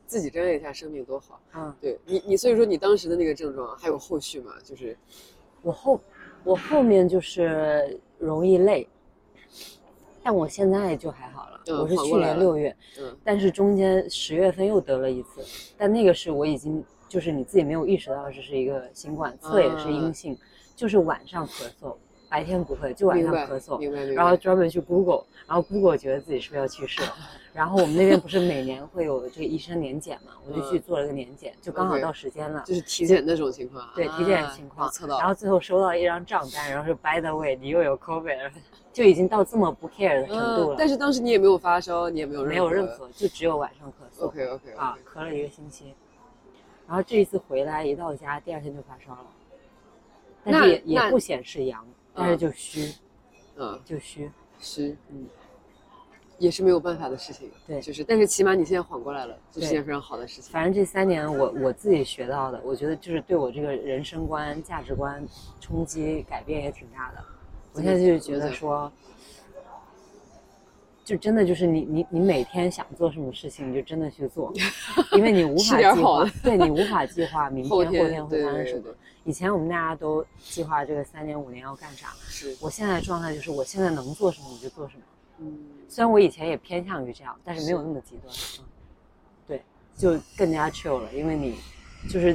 [0.07, 1.41] 自己珍爱一下生命多好。
[1.53, 4.53] 嗯，对你，你所以说你当时的那个症状还有后续吗？
[4.63, 4.97] 就是
[5.61, 5.99] 我后
[6.43, 8.87] 我后面就是容易累，
[10.23, 15.43] 但我现在就还好了，嗯我是去年六月，嗯但是中间十月份又得了一次，
[15.77, 20.37] 但那个是我已经就是你自己没有意识到这是一个新冠，测也是阴性，
[20.75, 21.95] 就是晚上咳嗽，
[22.29, 24.13] 白天不会，就晚上咳嗽。
[24.13, 27.13] 然后专门去 Google，然后 Google 觉得自己是不是要去世了，
[27.53, 32.63] 然后我们那边不是每年会有这个医生年检嘛，我就去嗯做了个年检，就刚好到时间了。
[32.65, 38.51] 就是体检那种情况，对体检啊情况测到，然后最后收到一张账单，然后是 By the way，你又有 COVID，
[38.93, 40.75] 就已经到这么不 care 的程度了。
[40.75, 44.25] 嗯，但是当时你也没有发烧，你也没有没有任何，就只有晚上咳嗽。
[44.27, 45.93] OK OK 啊，咳了一个星期，
[46.87, 49.27] 然后这一次回来一到家，第二天就发烧了，
[50.45, 52.93] 但是也也不显示阳，但是就虚，
[53.57, 54.31] 嗯，就虚。
[54.63, 55.25] 虚，嗯，
[56.41, 57.49] 也是没有办法的事情。
[57.67, 60.51] 对就是，但是起码你现在缓过来了，这是对件非常好的事情。
[60.51, 65.23] 反正这三年我我自己学到的，我觉得就是对我这个人生观、价值观
[65.59, 67.23] 冲击改变也挺大的。
[67.73, 68.91] 我现在就觉得说，
[71.05, 74.51] 就真的就是你你你每天想做什么事情，你就真的去做，
[75.13, 78.83] 因为你无法计划对你无法计划明 天后后天天会发生什么。
[79.23, 85.03] 以前我们大家都计划这个三年五年要干啥，是，我现在的状态就是我现在能做什么我就做什么。
[85.37, 85.59] 嗯，
[85.91, 88.33] 虽然我以前也偏向于这样，但是没有那么极端。
[88.59, 88.65] 嗯，
[89.45, 89.61] 对，
[89.97, 91.57] 就更加 chill 了，因为你
[92.09, 92.33] 就是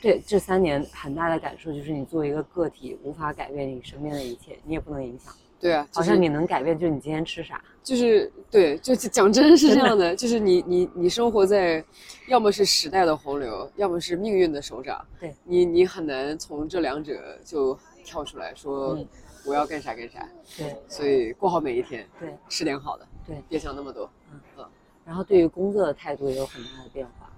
[0.00, 5.30] 对这三年很大的感受就是，你作为一个个体无法改变你身边的一切，你也不能影响。
[5.60, 7.62] 对啊，就是好像你能改变，就是你今天吃啥。
[7.82, 11.84] 就是对，就讲真是这样的，就是你你你生活在，
[12.28, 19.06] 要么是时代的洪流，要么是命运的手掌，对你你很难从这两者就跳出来说嗯
[19.46, 24.10] 我要干啥干啥，对所以过好每一天，对吃点好的，对，别想那么多。
[24.32, 24.64] 嗯嗯
[25.04, 27.30] 然后对于工作的态度也有很大的变化，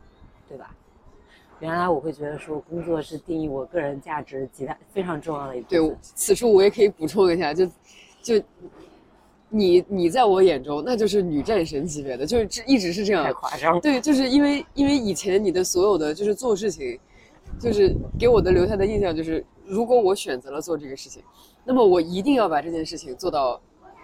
[0.48, 0.74] 对吧？
[1.60, 7.66] 原来我会觉得说工作是定义我个人价值极大非常重要的一部对，此处我也可以补充一下，就
[8.22, 8.42] 就
[9.50, 13.78] 你你在我眼中那就是女战神级别的，就是这一直是这样太，夸张。
[13.80, 16.98] 对，就是因为因为以前你的所有的就是做事情，
[17.60, 21.22] 就是给我的留下的印象就是，如果我选择了做这个事情，
[21.68, 23.60] 那么我一定要把这件事情做到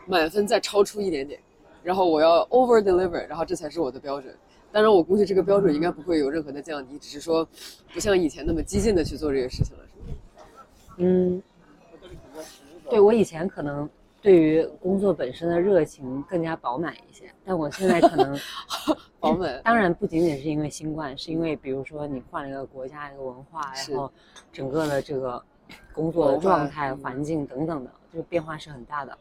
[0.06, 1.40] 满分再超出一点点，
[1.82, 4.36] 然后我要 over deliver，然后这才是我的标准。
[4.70, 7.48] 当然，我估计这个标准应该不会有任何的降低，只是说
[7.94, 10.66] 不像以前那么激进的去做这个事情了，是吗？
[10.98, 11.42] 嗯，
[12.90, 13.88] 对我以前可能
[14.20, 18.38] 对于工作本身的热情更加饱满一些，但我现在可能
[19.18, 24.12] 饱满当然不仅仅是因为新冠，是因为比如说你换了一个国家、一个文化，是然后
[24.52, 25.42] 整个的这个
[25.92, 29.18] 工作的状态、嗯环境等等的，这个变化是很大的。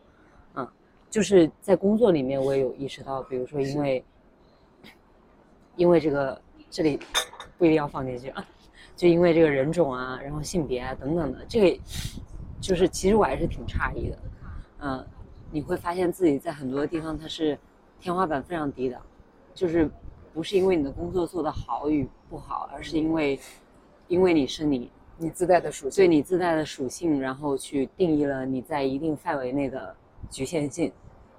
[0.56, 0.68] 嗯，
[1.10, 4.04] 就是在工作里面，我也有意识到，比如说因为
[5.76, 7.00] 因为这个这里
[7.58, 8.46] 不一定要放进去啊，
[8.96, 11.82] 就因为这个人种啊，然后性别啊等等的，这个
[12.62, 14.18] 就是其实我还是挺诧异的。
[14.80, 15.06] 嗯，
[15.52, 17.58] 你会发现自己在很多地方它是
[18.00, 19.02] 天花板非常低的，
[19.54, 19.90] 就是
[20.34, 23.40] 不是因为你的工作做得好与不好，而是因为
[24.08, 29.96] 因为你是你你自带的属性，对你自带的属性，然后去定义了你在一定范围内的
[30.30, 30.92] 局限性，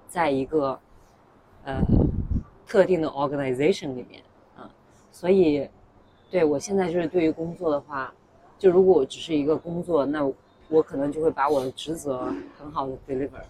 [0.07, 0.79] 在一个
[1.65, 1.81] 呃
[2.65, 4.21] 特定的 organization 里面
[4.55, 4.69] 啊，
[5.11, 5.69] 所以
[6.31, 8.13] 对我现在就是对于工作的话，
[8.57, 10.25] 就如果我只是一个工作，那
[10.69, 13.41] 我可能就会把我的职责很好的 deliver，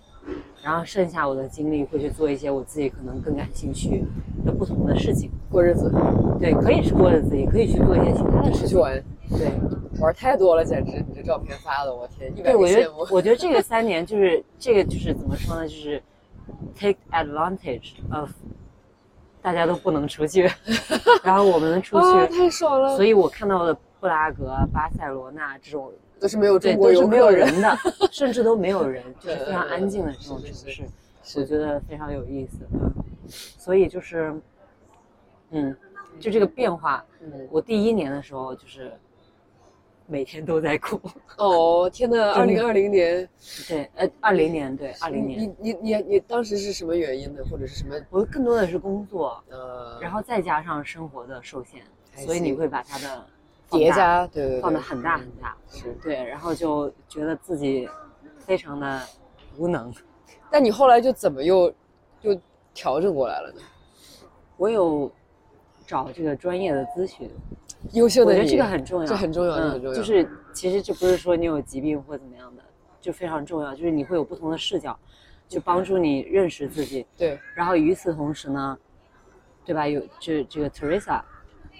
[0.64, 4.04] 然后剩下我的精力会去做一些我自己可能更感兴趣
[4.46, 5.30] 的不同的事情。
[5.52, 5.92] 过日子，
[6.40, 8.80] 对，可以是过日子，也可以去做一些其他的事情。
[8.80, 9.50] 玩，对。
[9.98, 10.92] 玩太多了，简直！
[11.08, 12.92] 你这照片发的，我天，一百对，我觉得。
[13.12, 16.04] 我觉得这个三年就是这个就是怎么说呢，就是
[16.78, 18.30] take advantage of
[19.42, 20.50] 大家都不能出去，
[21.24, 22.98] 然后我们能出啊，去，太爽了！
[22.98, 25.90] 所以我看到的布拉格、巴塞罗那这种
[26.26, 27.78] 都是没有对中国是没有人的，
[28.12, 30.84] 甚至都没有人，就是非常嗯安静的这种城市，
[31.24, 32.58] 是我觉得非常有意思。
[32.74, 32.92] 嗯，
[33.28, 34.34] 所以就是，
[35.52, 35.78] 嗯，
[36.20, 38.92] 就这个变化，嗯我第一年的时候就是
[40.08, 41.00] 每天都在哭。
[41.38, 43.30] 哦，天呐， 二零二零年，
[43.68, 47.44] 对，呃，二零年，对，二零年，你你你你当时是什么原因呢？
[47.52, 47.96] 或者是什么？
[48.10, 51.84] 我更多的是工作，呃，然后再加上生活的受限，
[52.16, 53.28] 所以你会把它的
[53.72, 55.92] 叠加，对对对，放得很大很大，是。
[56.02, 57.90] 对，然后就觉得自己
[58.40, 59.02] 非常的
[59.58, 59.94] 无能。
[60.52, 61.74] 但你后来就怎么又
[62.22, 62.40] 又
[62.74, 63.62] 调整过来了呢？
[64.58, 65.12] 我有
[65.86, 67.30] 找这个专业的咨询，
[67.92, 69.96] 优秀的你，我觉得这个很重要，这很重要，这嗯很重要。
[69.96, 72.64] 就是其实这不是说你有疾病或怎么样的，
[73.02, 74.98] 就非常重要，就是你会有不同的视角，
[75.50, 77.06] 去帮助你认识自己。
[77.18, 78.78] 对，然后与此同时呢，
[79.66, 79.88] 对吧？
[79.88, 81.22] 有这这个 Teresa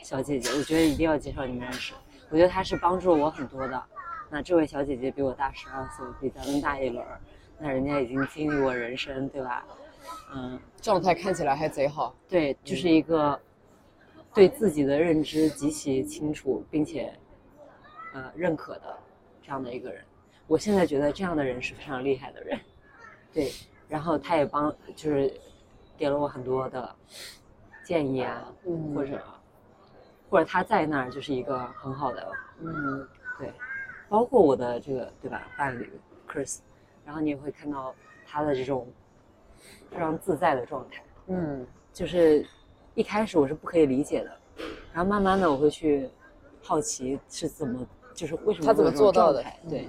[0.06, 1.96] 小姐姐，我觉得一定要介绍你们认识。
[2.30, 3.84] 我觉得她是帮助了我很多的。
[4.30, 7.20] 那这位小姐姐比我大十二岁，比咱们大一轮儿，
[7.58, 9.66] 那人家已经经历过人生，对吧？
[10.32, 12.16] 嗯，状态看起来还贼好。
[12.30, 13.40] 对，就是一个
[14.32, 17.12] 对自己的认知极其清楚，并且
[18.14, 18.96] 呃认可的
[19.42, 20.04] 这样的一个人。
[20.46, 22.60] 我现在觉得这样的人是非常厉害的人。
[23.34, 23.52] 对，
[23.90, 25.34] 然后他也帮，就是
[25.98, 26.96] 给了我很多的
[27.84, 29.20] 建议啊，嗯或者
[30.30, 33.08] 或者他在那儿就是一个很好的，嗯。
[33.38, 33.52] 对，
[34.08, 35.92] 包括我的这个对吧伴侣
[36.28, 36.60] Chris，
[37.06, 37.94] 然后你也会看到
[38.26, 38.88] 他的这种
[39.92, 41.04] 非常自在的状态。
[41.28, 41.66] 嗯。
[41.92, 42.46] 就是
[42.94, 44.38] 一开始我是不可以理解的，
[44.94, 46.10] 然后慢慢的我会去
[46.62, 49.42] 好奇是怎么，就是为什么他怎么做到的？
[49.70, 49.88] 对，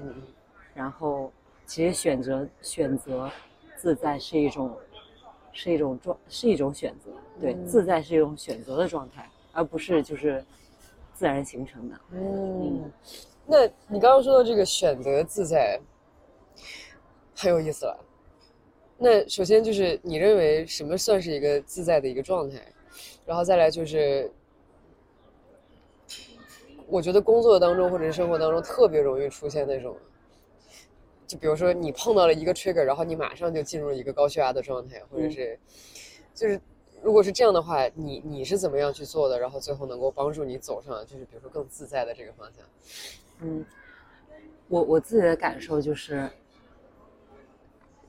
[0.72, 1.32] 然后
[1.64, 3.28] 其实选择选择
[3.76, 4.76] 自在是一种
[5.52, 7.66] 是一种状是一种选择，对，嗯。
[7.66, 10.44] 自在是一种选择的状态，而不是就是
[11.14, 11.98] 自然形成的。
[12.12, 12.92] 嗯，
[13.46, 15.80] 那你刚刚说的这个选择自在，
[17.34, 17.98] 很有意思了。
[18.98, 22.60] 那首先就是你认为什么算是一个自在的一个状态，
[23.24, 24.30] 然后再来就是，
[26.86, 29.96] 我觉得工作当中或者是生活当中特别容易出现那种，
[31.26, 35.58] 就比如说你碰到了一个 trigger，然后你马上就进入了一个高血压的状态，或者是，
[36.34, 36.60] 就是
[37.06, 42.66] 如果是这样的话，你你是怎么样去做的，然后最后能够帮助你走上就是比如说更自在的这个方向？
[43.42, 43.64] 嗯，
[44.66, 46.28] 我我自己的感受就是，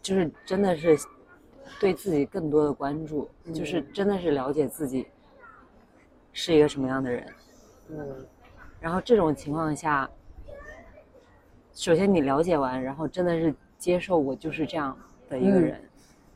[0.01, 0.97] 就是真的是
[1.79, 5.05] 对自己更多的关注，就是嗯真的是了解自己
[6.33, 7.33] 是一个什么样的人。
[7.89, 8.25] 嗯
[8.79, 10.09] 然后这种情况下，
[11.71, 14.97] 首先你了解完，然后真的是接受我就是这样
[15.29, 15.86] 的一个嗯人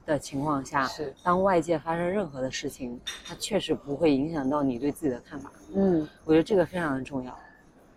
[0.05, 5.51] 的情况下，是当外界发生任何的事情，它确实不会影响到你对自己的看法。
[5.73, 7.37] 嗯我觉得这个非常的重要，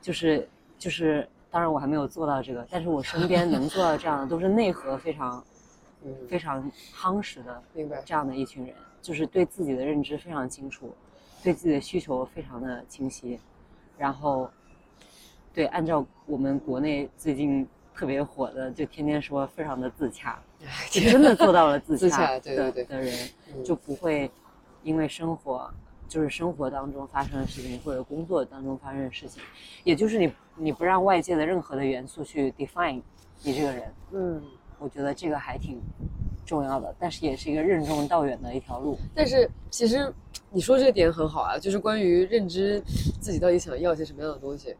[0.00, 5.42] 就是就是，当然我还没有做到这个，但是我身边能做到这样的，都是内核非常
[6.04, 8.02] 嗯，非常夯实的明白。
[8.04, 10.94] 这样的一群人，就是对自己的认知非常清楚，
[11.42, 13.40] 对自己的需求非常的清晰，
[13.96, 14.50] 然后，
[15.54, 20.42] 对，按照我们国内最近特别火的，就天天说非常的自洽，
[20.90, 23.14] 就真的做到了自 自洽的对对的人，
[23.54, 24.30] 嗯就不会
[24.83, 25.72] 因为生活
[26.09, 29.40] 就是生活当中发生的事情，或者工作当中发生的事情，
[29.85, 33.00] 也就是你你不让外界的任何的元素去 define
[33.42, 34.42] 你这个人，嗯，
[34.78, 35.80] 我觉得这个还挺
[36.44, 38.98] 重要的，但是也是一个任重道远的一条路。
[39.14, 40.12] 但是其实
[40.50, 42.80] 你说这个点很好啊，就是关于认知
[43.20, 44.74] 自己到底想要些什么样的东西。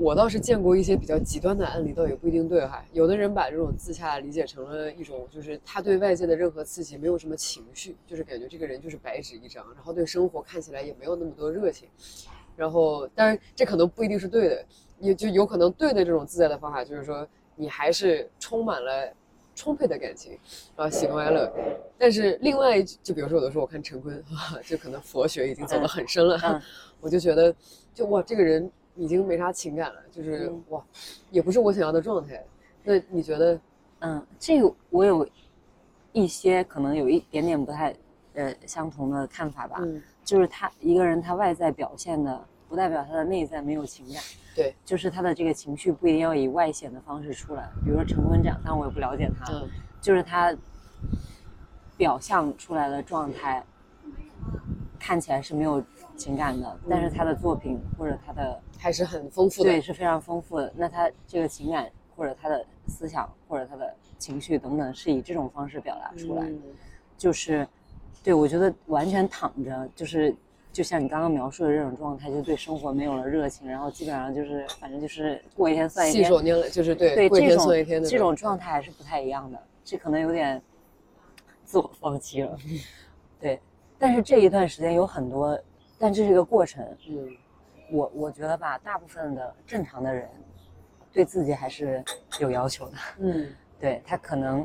[0.00, 2.82] 我倒是见过一些比较极端的案例，倒也不一定对哈。
[2.94, 11.86] 有的人把这种自洽理解成了一种，就是他对外界的任何刺激没有什么情绪，就是感觉这个人就是白纸一张，然后对生活看起来也没有那么多热情。
[12.56, 14.64] 然后，当然这可能不一定是对的，
[15.00, 19.12] 也就有可能对的这种自在的方法，就是说你还是充满了
[19.54, 20.32] 充沛的感情，
[20.74, 21.52] 然后喜怒哀乐。
[21.98, 24.24] 但是另外一，就比如说有的时候我看陈坤，
[24.64, 26.62] 就可能佛学已经走得很深了，嗯
[27.02, 27.54] 我就觉得，
[27.92, 30.84] 就哇，这个人已经没啥情感了，就是、嗯哇，
[31.30, 32.44] 也不是我想要的状态。
[32.84, 33.58] 那你觉得？
[34.00, 35.26] 嗯，这个我有
[36.12, 37.94] 一些可能有一点点不太
[38.34, 44.22] 呃相同的看法吧，嗯，就是他一个人他外在表现的，不代表他的内在没有情感。
[44.54, 49.68] 对，就是他的这个情绪不一定要以外显的方式出来，比如说陈坤这样，但我也不了解他，嗯
[50.00, 50.54] 就是他
[51.96, 53.64] 表象出来的状态
[55.00, 55.82] 看起来是没有
[56.16, 59.70] 情感的，但是他的作品或者他的还是很丰富的。
[59.70, 60.72] 对是非常丰富的。
[60.76, 66.60] 那他这个情感或者他的思想或者他的情绪等等，是以这种方式表达出来，嗯
[67.16, 67.66] 就是
[68.22, 70.34] 对我觉得完全躺着，就是
[70.72, 80.62] 就像你刚刚描述的这种状态，就对生活没有了热情，然后基本上就是反正就是过一天算一天，信手拈来，就是对，对过一天这种算一天的这种状态还是不太一样的，这可能有点
[81.64, 82.56] 自我放弃了。
[83.40, 83.58] 对，
[84.00, 85.56] 但是这一段时间有很多，
[85.98, 86.82] 但这是一个过程。
[87.08, 87.28] 嗯
[87.92, 90.30] 我我觉得吧，大部分的正常的人
[91.12, 92.00] 对自己还是
[92.38, 92.92] 有要求的。
[93.18, 94.64] 嗯 对他可能，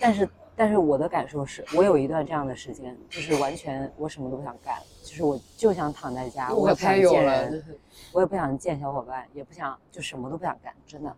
[0.00, 7.64] 但是但是我的感受是，我有一段这样的时间，就是完全我什么都不想干，就是我就想躺在家，我我也不想见人，，
[8.14, 11.14] 我也不想见小伙伴，也不想就什么都不想干，真的。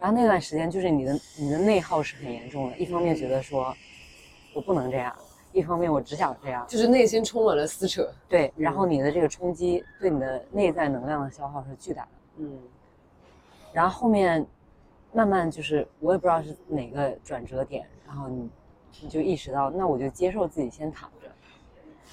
[0.00, 3.72] 然后那段时间就是你的你的内耗是很严重的，一方面觉得说
[4.52, 5.14] 我不能这样，
[5.56, 8.06] 一方面我只想这样，就是内心充满了撕扯。
[8.28, 12.08] 对，然后你的这个冲击对你的内在能量的消耗是巨大的。
[12.38, 12.58] 嗯
[13.72, 14.46] 然后后面
[15.12, 18.50] 慢慢就是我也不知道是哪个转折点，然后你
[19.00, 21.28] 你就意识到，那我就接受自己先躺着。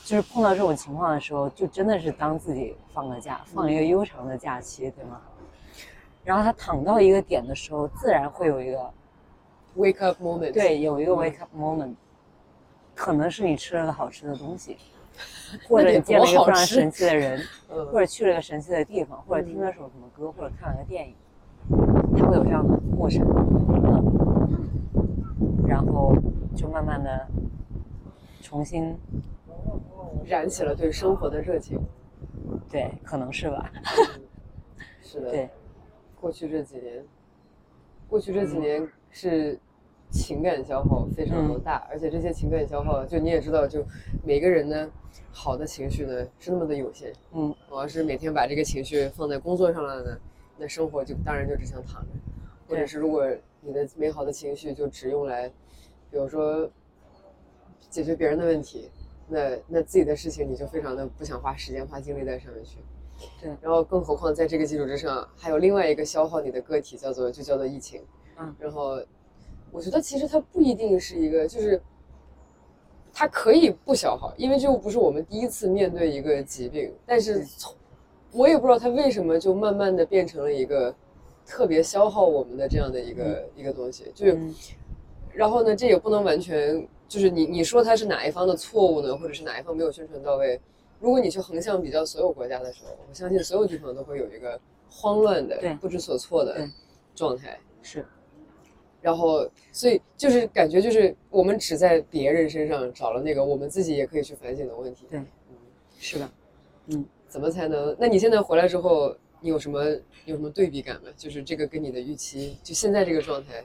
[0.06, 5.22] 就是碰到这种情况的时候，就真的是当自己放个假，放一个悠长的假期，对吗？
[6.24, 8.89] 然后他躺到一个点的时候，自然会有一个
[9.78, 10.54] ，wake up moment。
[10.54, 11.96] 对，有一个 wake up moment。
[12.96, 14.78] 可能是你吃了个好吃的东西，
[15.68, 21.16] 或者你见了一个非常神奇的人， 或者去了一个神奇的地方，或者听了首什么歌，或者看了个电影，
[22.18, 23.26] 它会有这样的过程，
[25.68, 26.16] 然后
[26.56, 27.28] 就慢慢的
[28.41, 28.96] 重新
[30.26, 31.80] 燃起了对生活的热情。
[32.70, 33.72] 对，可能是吧。
[35.02, 35.32] 是的。
[35.32, 35.50] 对，
[36.20, 37.04] 过去这几年，
[38.08, 39.60] 过去这几年是
[40.14, 43.84] 情感消耗非常的大，而且这些情感消耗，就你也知道，就
[44.24, 44.88] 每个人呢，
[45.32, 47.11] 好的情绪呢是那么的有限。
[47.32, 50.18] 嗯，我要是每天把这个情绪放在工作上了呢，
[50.57, 52.09] 那生活就当然就只想躺着。
[52.68, 53.28] 或者是如果
[53.61, 55.49] 你的美好的情绪就只用来，
[56.11, 56.70] 比如说
[57.89, 58.89] 解决别人的问题。
[59.26, 62.78] 那那自己的事情你就非常的不想花时间花精力在上面去，
[63.41, 63.49] 对。
[63.61, 68.01] 然后更何况在这个基础之上，还有另外一个消耗你的个体，叫做就叫做疫情。
[68.38, 68.53] 嗯。
[68.59, 69.01] 然后，
[69.74, 71.82] 我觉得其实它不一定是一个，就是
[73.12, 76.94] 它可以不消耗，因为这又不是我们第一次面对一个疾病。
[77.06, 77.74] 但是从
[78.32, 80.94] 我也不知道它为什么就慢慢的变成了一个
[81.46, 84.12] 特别消耗我们的这样的一个一个东西。
[84.16, 84.28] 就，
[85.34, 86.88] 然后呢，这也不能完全。
[87.06, 90.60] 就是你你说它是哪一方的错误呢，或者是哪一方没有宣传到位？
[91.00, 94.60] 如果你去横向比较所有国家的时候，我相信所有地方都会有一个
[94.90, 96.68] 慌乱的、不知所措的
[97.14, 97.60] 状态。
[97.84, 98.04] 是，
[99.04, 105.06] 然后所以就是感觉就是我们只在别人身上找了那个我们自己也可以去反省的问题。
[105.10, 105.56] 对，嗯，
[105.99, 106.32] 是的，
[106.88, 107.95] 嗯，怎么才能？
[107.99, 109.84] 那你现在回来之后，你有什么
[110.24, 111.10] 有什么对比感吗？
[111.18, 113.62] 就是这个跟你的预期，就现在这个状态，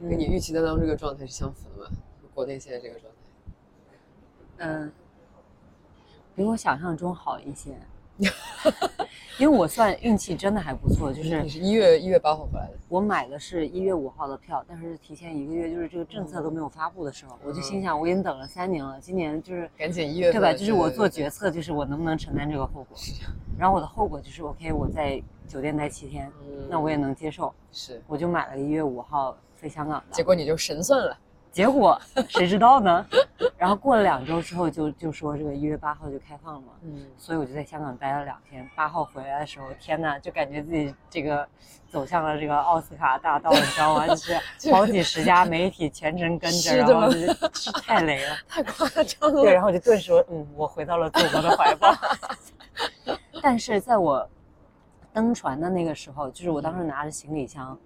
[0.00, 1.90] 跟你预期当中这个状态是相符的吗？
[2.32, 4.92] 国内现在这个状态，嗯，
[6.34, 7.72] 比我想象中好一些，
[9.38, 20.52] 因为我算运气真的还不错，就是你是一月一月八号回来的，我买的是一月五号的票，但是提前一个月，就是这个政策都没有发布的时候，我就心想我已经等了三年了，今年就是赶紧一月对吧？
[20.52, 22.98] 就是我做决策，就是我能不能承担这个后果，
[23.58, 26.30] 然后我的后果就是 OK，我在酒店待七天，
[26.68, 31.16] 那我也能接受，是，我就买了一月五号飞香港的，结果你就神算了。
[31.52, 33.04] 结果谁知道呢？
[33.58, 36.68] 然后过了两周之后，就就说这个一月八号就开放了嘛。
[36.82, 38.68] 嗯，所以我就在香港待了两天。
[38.74, 41.46] 八号回来的时候，天呐，就感觉自己这个
[41.90, 44.06] 走向了这个奥斯卡大道，你知道吗？
[44.06, 44.40] 就是
[44.72, 47.18] 好几十家媒体全程跟着，然后就
[47.52, 49.42] 是太雷了，太夸张了。
[49.42, 51.92] 对，然后我就顿时，嗯，我回到了祖国的怀抱。
[53.42, 54.26] 但是在我
[55.12, 57.76] 登船的那个时候，就是我当时拿着行李箱。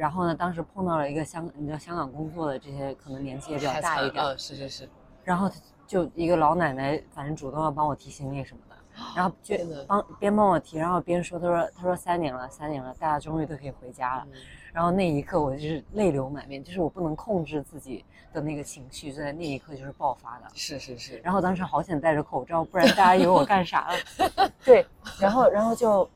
[0.00, 4.88] 然后呢，当时碰到了一个香，你知道香港工作的这些可能年纪也比较大一点，嗯，是是是。
[5.22, 5.50] 然后
[5.86, 8.76] 就一个老奶奶，反正主动要帮我提行李什么的，
[9.14, 9.54] 然后就
[9.86, 14.26] 帮边帮我提，然后边说，他说他说三年了，三年了，大家终于都可以回家了。
[14.72, 20.46] 然后那一刻我就是泪流满面，就是我不能控制自己的那个情绪，就在那一刻就是爆发的。
[20.54, 21.18] 是是是。
[21.18, 24.50] 然后当时好想戴着口罩，不然大家以为我干啥了。
[24.64, 24.86] 对，
[25.20, 26.08] 然后然后就，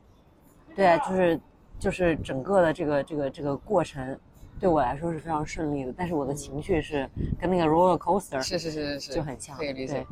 [0.75, 1.39] 对啊，就是。
[1.79, 4.19] 就是整个的这个这个这个过程，
[4.59, 5.93] 对我来说是非常顺利的。
[5.97, 7.09] 但是我的情绪是
[7.39, 10.07] 跟那个 roller coaster 是是是是就很像，可以理解。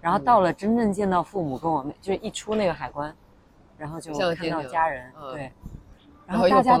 [0.00, 3.14] 然后到了真正见到父母，跟我们就是一出那个海关，
[3.78, 5.52] 然后就看到家人，对。
[6.26, 6.78] 然后大家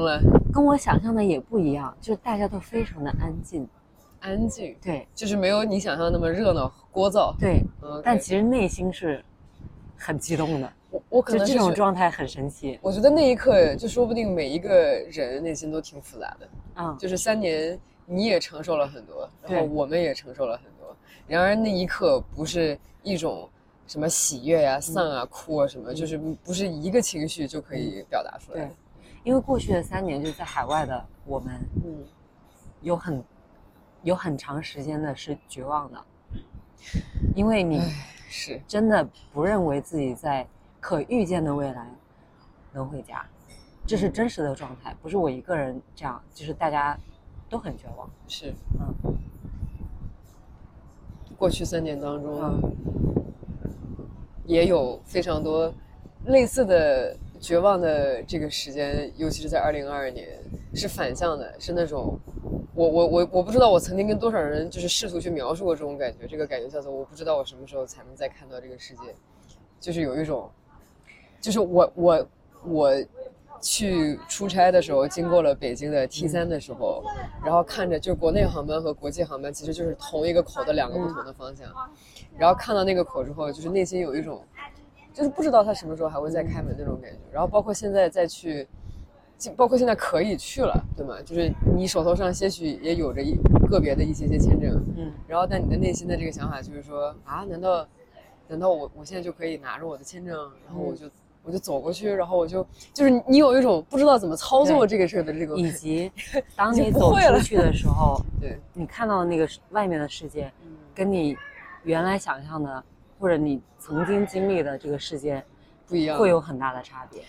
[0.52, 3.68] 跟我想象的也不一样，就是大家都非常的安静，
[4.20, 7.62] 安静，对，就是没有你想象那么热闹聒噪，对。
[8.02, 9.22] 但其实内心是
[9.96, 10.72] 很激动的。
[10.92, 12.78] 我我可能这种状态很神奇。
[12.82, 14.70] 我觉得那一刻就说不定每一个
[15.10, 16.48] 人内心都挺复杂的。
[16.76, 20.94] 嗯，就是三年你也承受了很多，然后我们也承受了很多。
[21.26, 23.48] 然而那一刻不是一种
[23.86, 28.66] 什么喜悦呀、丧啊、哭啊什么，就是不是一个情绪就可以表达出来。
[28.66, 28.70] 对，
[29.24, 31.54] 因为过去的三年就是在海外的我们，
[31.86, 32.04] 嗯，
[32.82, 33.24] 有很
[34.02, 36.04] 有很长时间的是绝望的，
[37.34, 37.80] 因为你
[38.28, 40.46] 是真的不认为自己在。
[40.82, 41.86] 可预见的未来
[42.72, 43.24] 能回家，
[43.86, 46.98] 这是真实的状态，不是我一个人这样，就是大家
[47.48, 48.10] 都很绝望。
[48.26, 49.14] 是，嗯。
[51.38, 52.60] 过去三年当中，
[54.44, 55.72] 也有非常多
[56.26, 60.28] 类似的绝望的这个时间，尤其是在二零二二年，
[60.74, 62.18] 是反向的，是那种，
[62.74, 69.14] 我我我我不知道我曾经跟多少人就是试图去描述过这种感觉，这个感觉叫做我不知道我什么时候才能再看到这个世界，
[69.78, 70.50] 就是有一种。
[71.42, 72.26] 就是我我
[72.64, 72.92] 我
[73.60, 77.04] 去出差的时候，经过了北京的 T 三的时候，
[77.44, 81.68] 然后看着就国内航班和国际航班其实就是同一个口的两个不同的方向，
[82.38, 84.42] 然后看到那个口之后，就是内心有一种，
[85.12, 87.18] 就是不知道它什么时候还会再开门那种感觉。
[87.32, 88.66] 然后包括现在再去
[89.56, 91.20] 包括现在可以去了，对吗？
[91.22, 93.36] 就是你手头上些许也有着一
[93.68, 97.86] 个别的一些些签证，嗯，然后但你的内心的这个想法就是说啊，难道
[98.48, 100.36] 难道我我现在就可以拿着我的签证，
[100.66, 101.06] 然后我就、
[101.42, 106.10] 我就走过去，然后我就就是你有一种不知道怎么操作这个事儿的这个，以及
[106.54, 110.52] 当你走出去的时候， 对，你看到那个外面的世界，
[110.94, 111.36] 跟你
[111.82, 112.82] 原来想象的
[113.18, 115.42] 或者你曾经经历的这个世界
[115.86, 117.22] 不一样，会有很大的差别。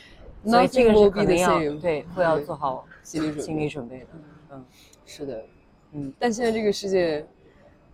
[0.45, 3.43] 所以这个是 the 能要对会要做好心理准备。
[3.43, 4.07] 心理准备的。
[4.51, 4.65] 嗯。
[5.05, 5.43] 是的，
[5.91, 7.25] 嗯，但现在这个世界，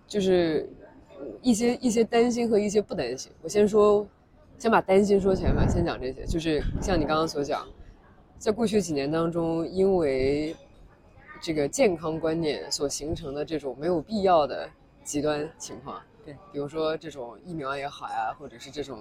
[0.07, 0.69] 就是
[1.41, 3.31] 一些一些担心和一些不担心。
[3.41, 4.05] 我先说，
[4.59, 6.25] 先把担心说前吧，先讲这些。
[6.25, 7.65] 就是像你刚刚所讲，
[8.37, 10.53] 在过去几年当中，因为
[11.41, 14.69] 这个健康观念所形成的这种没有必要的
[15.01, 18.99] 极端情况，对，比如说这种疫苗也好呀，或者是这种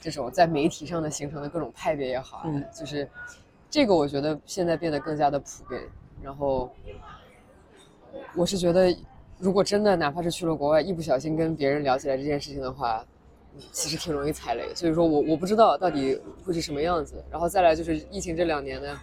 [0.00, 3.06] 这种在媒体上的形成的各种派别也好啊，嗯就是
[3.68, 5.82] 这个我觉得现在变得更加的普遍。
[6.22, 6.74] 然后
[8.34, 8.96] 我是觉得，
[9.38, 13.06] 如果真的哪怕是去了国外，一不小心跟别人聊起来这件事情的话，嗯
[13.72, 14.74] 其实挺容易踩雷。
[14.74, 17.22] 所以说我我不知道到底会是什么样子。
[17.30, 19.00] 然后再来就是疫情这两年呢，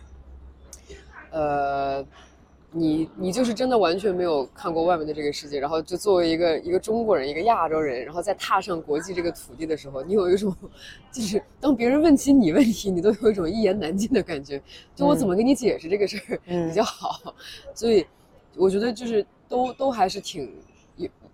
[1.32, 2.06] 呃，
[2.72, 10.54] 你你就是真的完全没有看过外面的这个世界，然后就作为一个一个中国人，一个亚洲人，然后在踏上国际这个土地的时候，你有一种
[11.12, 14.62] 就是当别人问起你问题，你都有一种一言难尽的感觉。
[14.94, 17.34] 就我怎么跟你解释这个事儿嗯比较好？
[17.74, 18.06] 所以
[18.58, 20.52] 我觉得就是都都还是挺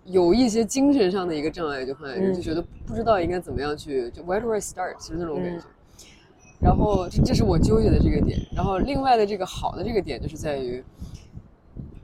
[0.04, 5.66] 有有一些精神上的一个障碍，就会嗯就觉得不知道应该怎么样去就 where do I start，其实那种感嗯觉。
[6.60, 10.82] 然后这这是我纠结的这个点，然后另外的这个好的这个点就是在于，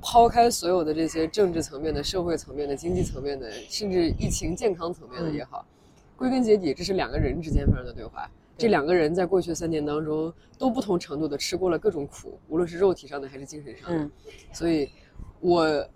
[0.01, 5.65] 抛开所有的这些政治层面的、社会层面的、经济层面的，甚至疫情健康层面的也好，
[6.17, 8.29] 归根结底这是两个人之间发生的对话。
[8.57, 13.97] 这两个人在过去三年当中都不同程度的吃过了各种苦，无论是肉体上的还是精神上的。
[13.99, 14.11] 嗯
[14.53, 14.89] 所以
[15.39, 15.89] 我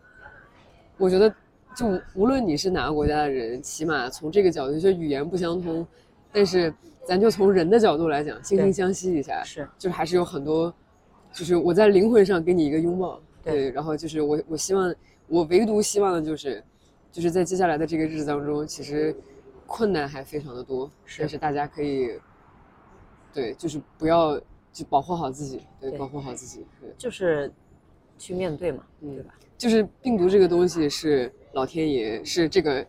[0.97, 1.35] 我觉得，
[1.75, 5.87] 就无论你是哪个国家的人，起码从这个角度，就语言不相通，
[6.31, 6.73] 但是
[7.05, 10.73] 咱就从人的角度来讲，惺惺相惜一下，是就是还是有很多，
[11.33, 14.95] 就是我在灵魂上给你一个拥抱，对然后就是我我希望，
[15.29, 16.63] 我唯独希望的就是，
[17.11, 19.15] 就是在接下来的这个日子当中，其实
[19.67, 22.19] 困难还非常的多，是但是大家可以，
[23.33, 24.39] 对，就是不要
[24.73, 26.91] 就保护好自己，对，对保护好自己，对。
[26.99, 27.51] 就是
[28.19, 29.35] 去面对嘛，嗯对吧？
[29.63, 32.85] 就是病毒这个东西是老天爷是这个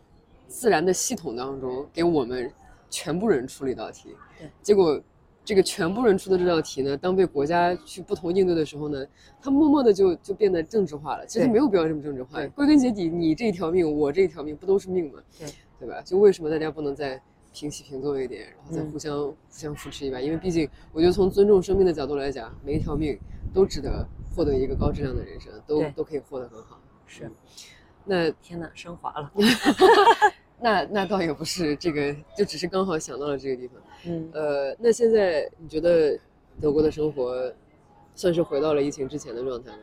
[0.48, 2.50] 自然的系统当中给我们
[2.90, 5.00] 全部人出了一道题，对，结果
[5.44, 9.06] 这个全部人出的这道题呢，当被国家去不同应对的时候呢，
[9.40, 11.24] 它默默的就就变得政治化了。
[11.24, 15.20] 其实没有必要这么政治化对，归根结底，你这一条命，我这一条命，不都是命吗？
[15.38, 15.46] 对，
[15.78, 16.02] 对吧？
[16.04, 17.22] 就为什么大家不能再
[17.52, 20.20] 平起平坐一点，然后再嗯互相、互相扶持一把？
[20.20, 23.16] 因为毕竟，我觉得从尊重生命的角度来讲，每一条命
[23.52, 24.04] 都值得
[24.34, 26.80] 获得一个高质量的人生，都都可以获得很好。
[27.06, 27.30] 是，
[28.04, 29.32] 那天哪，升华了。
[30.60, 33.76] 那那倒也不是这个，就只是刚好想到了这个地方。
[34.06, 36.18] 嗯，呃，那现在你觉得
[36.60, 37.52] 德国的生活
[38.14, 39.78] 算是回到了疫情之前的状态吗？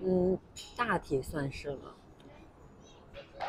[0.00, 0.38] 嗯，
[0.76, 1.94] 大体算是了。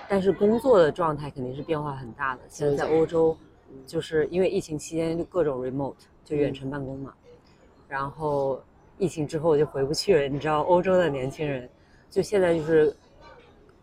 [0.08, 2.42] 但是工作的状态肯定是变化很大的。
[2.48, 3.38] 现在在欧洲，
[3.86, 7.14] 就是因为疫情期间就各种 remote 就远程办公嘛，
[7.88, 8.62] 然后
[9.00, 10.28] 疫情之后就回不去了。
[10.28, 11.68] 你知道欧洲的年轻人，
[12.10, 12.94] 就现在就是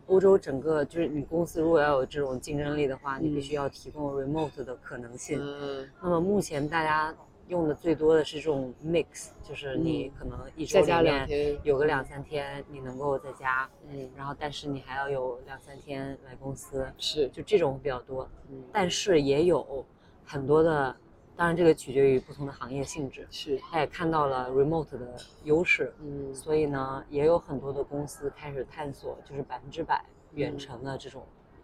[0.05, 5.39] 欧洲整个就是你公司如果要有这种竞争力的话，你必须要提供 remote 的可能性。
[5.41, 7.13] 嗯，那么目前大家
[7.47, 18.29] 用的最多的是这种 mix，就是你可能一周里面有个两三天你能够在家，嗯，然后但是你还要有两三天来公司，是，就这种比较多。
[18.51, 19.83] 嗯，但是也有
[20.23, 20.95] 很多的，
[21.37, 23.27] 当然这个取决于不同的行业性质。
[23.29, 31.23] 是，他也看到了 remote 的优势，嗯，所以呢，也有很多的公司开始探索，就是百分之百远程的这种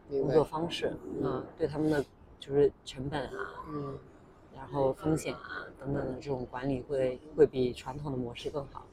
[0.10, 2.06] 工作方式，嗯嗯，对他们的
[2.40, 3.98] 就是成本啊，嗯
[4.56, 8.86] 然后风险啊等等的这种管理会会比传统的模式更好。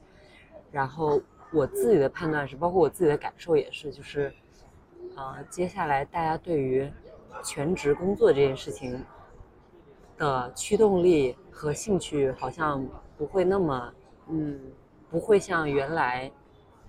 [0.71, 1.21] 然后
[1.53, 4.33] 我自己的判断是，包括我自己的感受也是，就是，
[5.15, 6.91] 呃，接下来大家对于
[7.43, 9.05] 全职工作这件事情
[10.21, 12.85] 的驱动力和兴趣好像
[13.17, 13.93] 不会那么，
[14.29, 14.59] 嗯
[15.09, 16.31] 不会像原来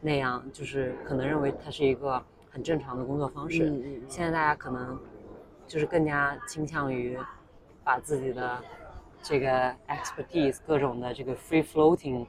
[0.02, 3.70] 那样，就是可能认为它是一个很正常的工作方式。
[3.70, 4.98] 嗯嗯现在大家可能
[5.66, 7.18] 就是更加倾向于
[7.82, 8.62] 把自己的
[9.22, 12.26] 这个 expertise 各种的这个 free floating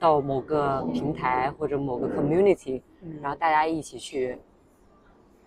[0.00, 4.36] 到某个平台或者某个 community，、嗯然后大家一起去，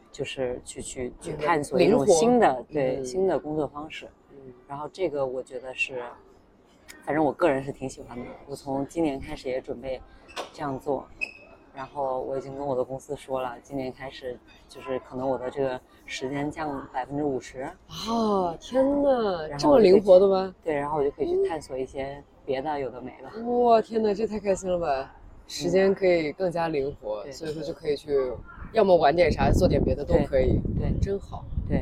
[0.10, 4.08] 就是去去去探索一种新的对、嗯新的工作方式。
[4.50, 6.02] 嗯然后这个我觉得是
[7.06, 8.26] 反正我个人是挺喜欢的。
[8.48, 10.02] 我从今年开始也准备
[10.54, 11.08] 这样做，
[11.74, 14.38] 然后我已经跟我的公司说了，今年开始
[14.68, 20.54] 就是可能我的这个时间降百分之五十，啊，天呐，这么灵活的吗？
[20.64, 23.44] 对，然后我就可以去探索一些别的有的没的。
[23.44, 25.16] 哇，天呐，这太开心了吧！
[25.48, 28.32] 时间可以更加灵活，对所以说就可以去，
[28.72, 31.80] 要么玩点啥，做点别的都可以，对真好，对，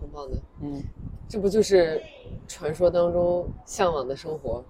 [0.00, 0.36] 很棒的。
[0.60, 0.82] 嗯，
[1.28, 2.00] 这不就是
[2.46, 4.64] 传说当中向往的生活？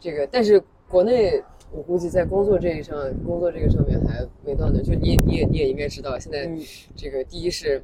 [0.00, 4.82] 这个，但是国内我估计在工作这一上，工作这个上面还没到呢。
[4.82, 6.60] 就你你也你也应该知道，现在嗯
[6.96, 7.82] 这个第一是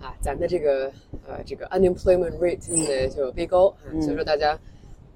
[0.00, 0.90] 啊，咱的这个
[1.26, 4.58] 呃这个 unemployment rate 现在就飞高，嗯所以说大家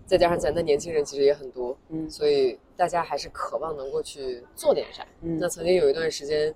[0.07, 5.07] 再加上咱的年轻人其实也很多，嗯所以大家还是渴望能够去做点啥。
[5.23, 6.55] 嗯那曾经有一段时间，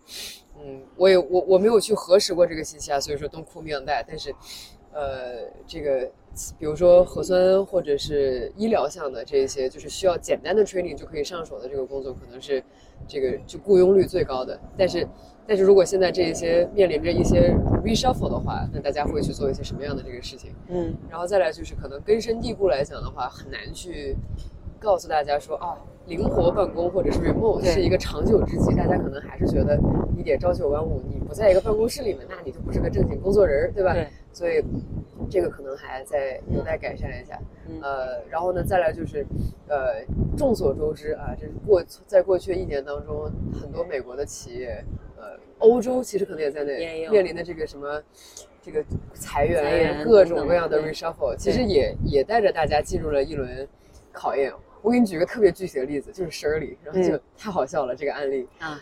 [0.60, 4.04] 嗯，我也我我没有去核实过这个信息啊，所以说 don't quote me on that。
[4.06, 4.34] 但是，
[4.92, 6.10] 呃，这个
[6.58, 12.62] 比如说核酸或者是医疗项的这一些，就是需要简单的 training 就可以上手的这个工作，可能是
[13.06, 14.58] 这个就雇佣率最高的。
[14.76, 15.06] 但是，
[15.46, 20.52] 但是如果现在这一些面临着一些 reshuffle 的话，那大家会去做一些什么样的这个事情？
[20.68, 24.16] 嗯然后再来就是可能根深蒂固来讲的话，很难去
[24.78, 25.76] 告诉大家说啊，
[26.08, 28.74] 灵活办公或者是 remote 是一个长久之计。
[28.74, 29.78] 大家可能还是觉得
[30.16, 33.92] 你得朝九晚五，你不在一个办公室里面，那你就不是个正经工作人儿，对吧？
[33.92, 34.64] 对，所以
[35.30, 37.38] 这个可能还在有待改善一下。
[37.68, 39.24] 嗯呃，然后呢，再来就是，
[39.68, 40.02] 呃，
[40.36, 43.30] 众所周知啊，这是过在过去一年当中，
[43.60, 44.82] 很多美国的企业，
[45.18, 48.02] 呃，欧洲其实可能也在那也面临的这个什么，
[48.62, 48.82] 这个
[49.12, 53.68] 裁员，各种各样的 reshuffle，其实也也带着大家进入了一轮
[54.10, 54.50] 考验。
[54.88, 58.48] 我给你举个特别具体的例子，就是 Shirley，然后就嗯太好笑了这个案例。
[58.58, 58.80] 啊，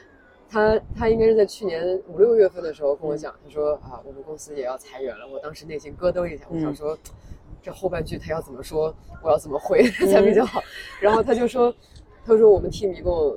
[0.48, 5.26] 他他应该是在去年五六月份的时候嗯跟我讲，他说啊，我们公司也要裁员了。
[5.26, 6.96] 我当时内心咯噔一下，我想嗯说，
[7.60, 10.62] 这后半句他要怎么说，我要怎么回才比较好。
[11.00, 11.74] 然后他就说，
[12.24, 13.36] 他说我们 team 一共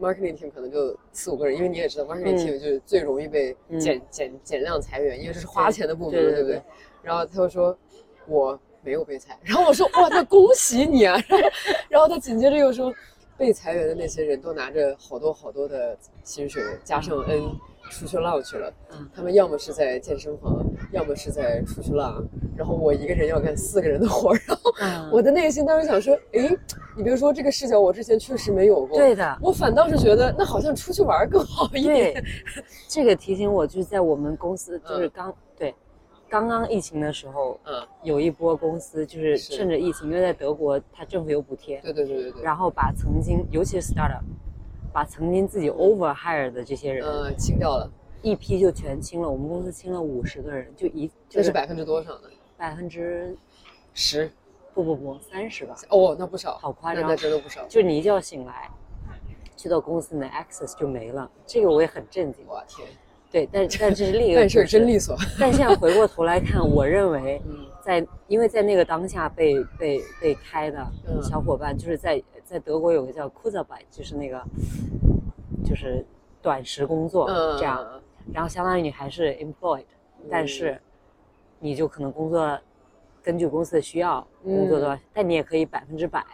[0.00, 6.62] marketing team 可能就四五个人，因为你也知道 marketing 嗯 team 就是最容易被嗯减、减减量裁员，因为这是花钱的部门，对对对不对？
[7.00, 7.78] 然后他就说，
[8.26, 9.38] 我没有被裁。
[9.42, 11.16] 然后我说，哇，那恭喜你啊！
[11.88, 12.92] 然后他紧接着又说，
[13.36, 17.50] 被裁员的那些人都拿着好多好多的薪水，加上 N
[17.90, 18.72] 出去浪去了。
[18.92, 22.22] 嗯他们要么是在健身房，要么是在出去浪。
[22.56, 24.40] 然后我一个人要干四个人的活儿。
[24.46, 26.50] 然后嗯我的内心当时想说，诶，
[26.96, 28.98] 你别说这个视角，我之前确实没有过。
[28.98, 32.24] 对的，我反倒是觉得，那好像出去玩更好一对点。，
[32.88, 35.74] 这个提醒我就是在我们公司，就是嗯刚、对，
[36.28, 42.42] 刚刚疫情的时候，嗯，有一波公司就是是趁着疫情，因为在德国它政府有补贴，对对对对对。
[42.42, 44.22] 然后把曾经，尤其是 startup，
[44.92, 47.90] 把曾经自己 over hire 的这些人，嗯，清掉了，
[48.22, 49.30] 一批就全清了。
[49.30, 52.28] 我们公司清了五十个人，就一就是这是百分之多少呢？
[52.56, 53.36] 百分之
[53.94, 54.30] 十。
[54.74, 57.66] 不不不三十吧，哦，那不少，好夸张那真的不少。
[57.66, 58.70] 就你一觉醒来，
[59.56, 62.44] 去到公司你的 access 就没了，这个我也很震惊。
[62.46, 62.86] 我天，
[63.30, 65.16] 对，但但这是另一个办事儿真利索。
[65.38, 74.42] 但现在回过头来看，我认为嗯在因为在那个当下被被被开的嗯小伙伴，就是在在德国有个叫 Kurzarbeit，就是那个
[75.64, 76.04] 就是
[76.40, 77.86] 短时工作嗯，这样，
[78.32, 79.84] 然后相当于你还是 employed，
[80.30, 80.80] 但是
[81.60, 82.58] 你就可能工作
[83.22, 86.24] 根据公司的需要工作的，但你也可以百分之百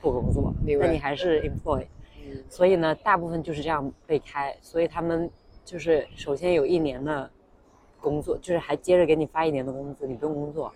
[0.00, 1.86] 不工作嗯明，白但你还是 employed。
[2.26, 5.30] 嗯所以呢，大部分就是这样被开，所以他们
[5.68, 7.30] 就是首先有一年的
[8.00, 10.72] 工作，就是还接着给你发一年的工资，你不用工作，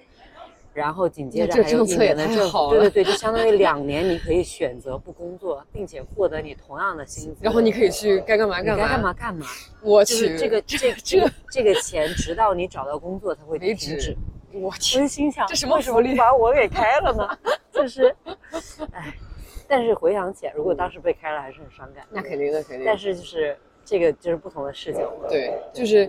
[0.75, 8.85] 然后紧接着还有一年的政府，太好对对对，就相当于两年你可以选择不工作，并且获得你同样的薪资，然后你可以去该干嘛你干嘛。
[8.87, 9.13] 该干嘛？
[9.15, 9.47] 干嘛，
[9.81, 14.15] 我去，就是这个 这个这个这个钱，直到你找到工作才会停止。。
[14.53, 17.27] 我我天，就心想，这什么什福利把我给开了呢？
[17.73, 18.15] 就是，
[18.93, 19.15] 哎，
[19.67, 22.05] 但是回想起来，如果当时被开了，还是很伤感。
[22.11, 22.85] 那肯定的，肯定。
[22.85, 23.57] 但是就是
[23.93, 25.13] 这个就是不同的视角。
[25.29, 26.09] 对，就是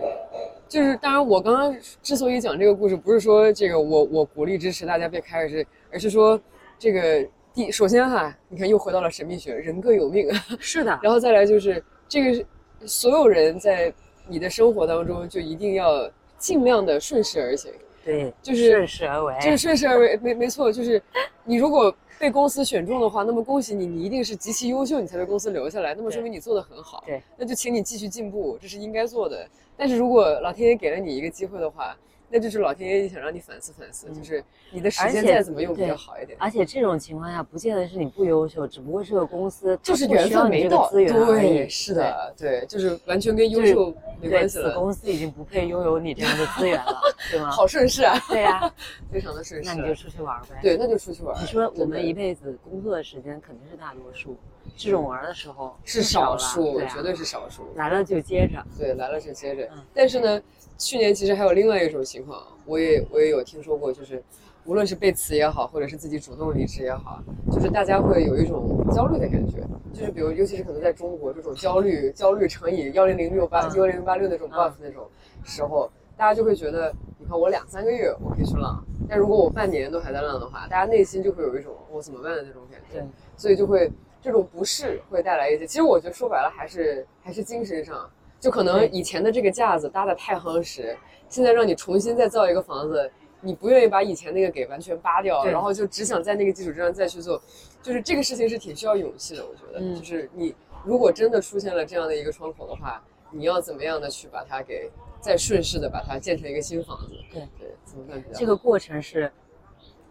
[0.66, 6.40] 就是，当然，我刚刚之所以讲这个故事，不是说这个我我鼓励支持大家被开，而是而是说
[6.78, 7.22] 这个
[7.52, 10.26] 第首先哈，你看又回到了神秘学，人各有命，
[10.58, 12.46] 是的，然后再来就是这个是
[12.86, 13.92] 所有人在
[14.26, 17.70] 你的生活当中就一定要尽量的顺势而行。
[18.02, 19.34] 对，就是顺势而为。
[19.40, 21.02] 就是顺势而为，没没错，就是
[21.44, 27.02] 你如果 被公司选中的话，那么恭喜你，你一定是极其优秀，你才被公司留下来，那么说明你做的很好。
[27.06, 29.46] 对，那就请你继续进步，这是应该做的。
[29.76, 31.96] 但是如果老天爷给了你一个机会的话，
[32.28, 36.36] 那就是老天爷想让你反思反思，嗯就是你的时间再怎么用比较好一点。
[36.40, 40.90] 而且这种情况下，不见得是你不优秀，只不过这个公司就是缘分没到。
[40.90, 47.00] 对，是的，对，就是完全跟优秀没关系了，公司已经不配拥有你这样的资源了，
[47.30, 47.50] 对吗？
[47.50, 48.72] 好顺势啊，对呀、
[49.12, 49.68] 非常的顺势。
[49.68, 51.40] 那你就出去玩呗。，对，那就出去玩。
[51.40, 54.36] 你说我们一辈子工作的时间肯定是大多数，
[54.76, 57.62] 这种玩的时候是少数，绝对是少数。
[57.76, 58.64] 来了就接着。
[58.78, 59.82] 对，来了就接着嗯。
[59.94, 60.42] 但是呢，
[60.78, 64.22] 去年其实还有另外一种情况，我也我也有听说过，就是
[64.64, 69.58] 无论是被辞也好，或者是自己主动离职也好，就是大家会有一种焦虑的感觉，
[69.92, 75.06] 就是比如尤其是可能在中国这种焦虑，焦虑乘以幺零零六八嗯幺零零八六那种 buff 那种
[75.44, 83.00] 时候，大家就会觉得，你看我两三个月我可以去浪，但如果我半年都还在浪的话，大家内心就会有一种我怎么办的那种感觉。
[83.00, 83.90] 对，所以就会
[84.24, 85.66] 这种不适会带来一些。
[85.66, 88.10] 其实我觉得说白了还是还是精神上，
[88.40, 90.96] 就可能以前的这个架子搭的太夯实，
[91.28, 93.12] 现在让你重新再造一个房子，
[93.42, 97.38] 你不愿意把以前那个给完全扒掉，然后就只想在那个基础之上再去做，
[97.82, 99.44] 就是这个事情是挺需要勇气的。
[99.44, 100.54] 我觉得，嗯就是你
[100.86, 107.12] 如果真的出现了这样的一个窗口的话，你要怎么样的去把它给再顺势的把它建成一个新房子？
[107.30, 108.40] 对对，怎么办比较好？
[108.40, 109.30] 这个过程是，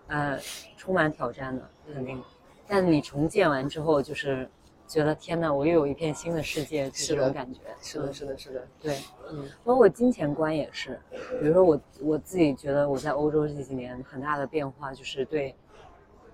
[0.05, 0.39] 呃，
[0.77, 2.21] 充满挑战的，肯定。
[2.75, 4.49] 但你重建完之后，就是
[4.87, 7.59] 觉得天呐，我又有一片新的世界，就这种感觉。
[7.83, 8.97] 是的，嗯是的，是的，对，
[9.31, 10.99] 嗯包括金钱观也是。
[11.39, 15.53] 比如说我我自己觉得我在欧洲这几年很大的变化，就是对，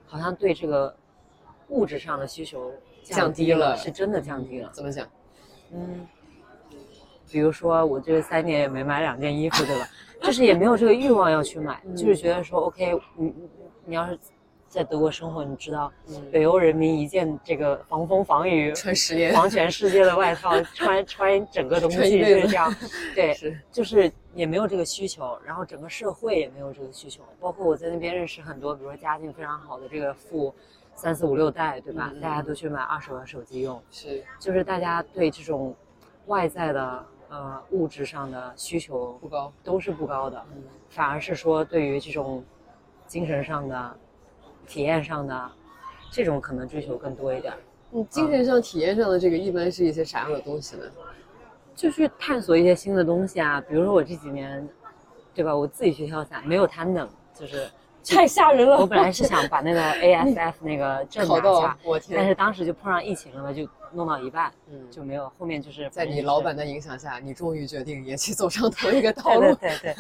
[0.06, 0.96] 好像对这个
[1.68, 2.72] 物质上的需求
[3.04, 4.70] 降低低了是真的降低了。
[4.72, 5.06] 怎么讲？
[5.74, 6.08] 嗯，
[7.30, 9.90] 比如说我这三年也没买两件衣服，对吧？
[10.22, 13.50] 就是也没有这个欲望要去买， 嗯就是觉得说，OK，你你
[13.88, 14.18] 你要是
[14.70, 22.76] 在德国生活，你知道嗯，北欧人民一件这个防风防雨、穿十年，防全世界的外套， 穿穿整个冬季穿一辈子就是这样，
[23.16, 30.54] 对，就是也没有这个需求，然后整个社会也没有这个需求，包括我在那边认识很多，比如说家境非常好的这个富
[30.94, 32.12] 三四五六代，对吧？
[32.14, 35.76] 嗯大家都去买二手的手机用，是就是大家对这种
[36.28, 42.44] 外在的呃物质上的需求不高，都是不高的，嗯反而是说对于这种
[43.08, 43.98] 精神上的、
[44.70, 45.52] 体验上的
[46.12, 47.60] 这种可能追求更多一点儿，
[47.92, 50.84] 嗯，精神上、体验上的这个一般是一些啥样的东西呢？
[51.76, 53.60] 就去探索一些新的东西啊。
[53.62, 54.68] 比如说我这几年，
[55.34, 55.56] 对吧？
[55.56, 57.68] 我自己去跳伞，没有攀登，就是
[58.06, 58.78] 太吓人了！
[58.78, 62.18] 我本来是想把那个 ASF 那个证考到拿下，，我天！
[62.18, 69.56] 但是当时就碰上疫情了嘛，就弄到一半嗯，就没有，后面就是在你老板的影响下，你终于决定也去走上同一个道 对对路。
[69.56, 69.96] 对对，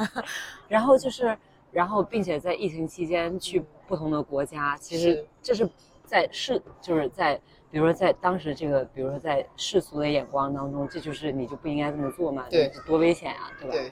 [0.67, 1.38] 然后就是，
[1.72, 5.70] 然后并且在疫情期间去不同的国家，其实这是
[6.05, 7.36] 在世，就是在
[7.72, 13.74] 比如说在当时这个，比如说在世俗的眼光当中，这就是你就不应该这么做嘛，对多危险啊，对吧？
[13.74, 13.91] 对，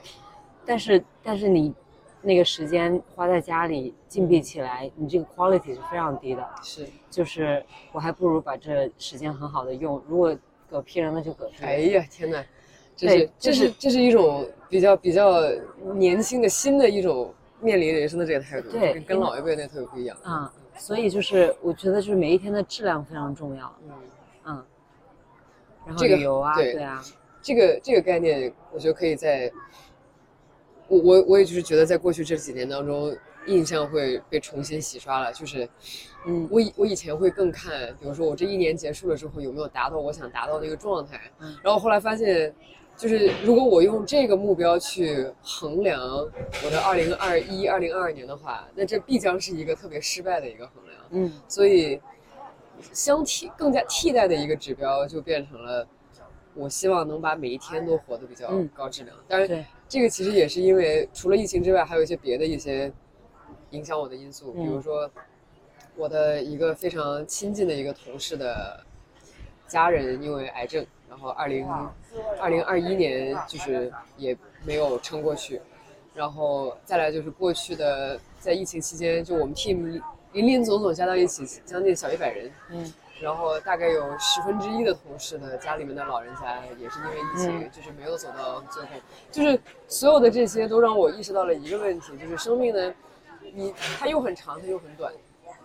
[0.66, 1.72] 但是但是你
[2.20, 6.86] 那个时间花在家里禁闭起来，你这个 quality 是非常低的，是。
[7.08, 10.36] 就是我还不如把这时间很好的用，如果
[10.70, 12.44] 嗝屁了那就嗝屁了，哎呀，天哪！
[12.96, 15.40] 这对是这就是是这是一种比较比较
[15.94, 20.16] 年轻的新的一种面临人生的这个态度，对跟跟老一辈那特别不一样。
[20.22, 23.92] 啊、所以就是我觉得就是每一天的质量非常重要，嗯，
[24.44, 24.64] 嗯，
[25.86, 27.02] 然后这个旅游啊，对对啊，
[27.42, 29.50] 这个这个概念，我觉得可以在，
[30.86, 35.32] 我我我也就是觉得在过去这几年当中，印象会被重新洗刷了。
[35.32, 35.68] 就是，
[36.26, 42.54] 嗯我以我以前会更看，比如说我这一年结束了之后有没有达到我想达到那个状态，嗯然后后来发现，
[42.98, 51.00] 就是如果我用这个目标去衡量我的二零二一、二零二二年的话，那这必将是一个特别失败的一个衡量。
[51.10, 52.00] 嗯所以
[52.92, 55.86] 相替更加替代的一个指标就变成了，
[56.54, 59.16] 我希望能把每一天都活得比较嗯高质量。
[59.28, 62.92] 当然，对，这个其实也是因为除了疫情之外，还有一些别的一些
[63.70, 65.10] 影响我的因素，比如嗯说
[65.96, 68.84] 我的一个非常亲近的一个同事的
[69.68, 71.66] 家人因为癌症，然后二零
[72.40, 75.60] 二零二一年就是也没有撑过去，
[76.14, 80.00] 然后再来就是过去的在疫情期间，就我们 team
[80.32, 82.92] 林林总总加到一起将近小一百人，嗯。
[83.20, 87.70] 然后大概有十分之一的同事的家里面的老人家也是因为疫情，嗯。
[87.72, 88.88] 就是没有走到最后，
[89.32, 92.94] 就是所有的这些都让我意识到了一个问题，就是生命呢，
[93.52, 95.12] 你它又很长，它又很短，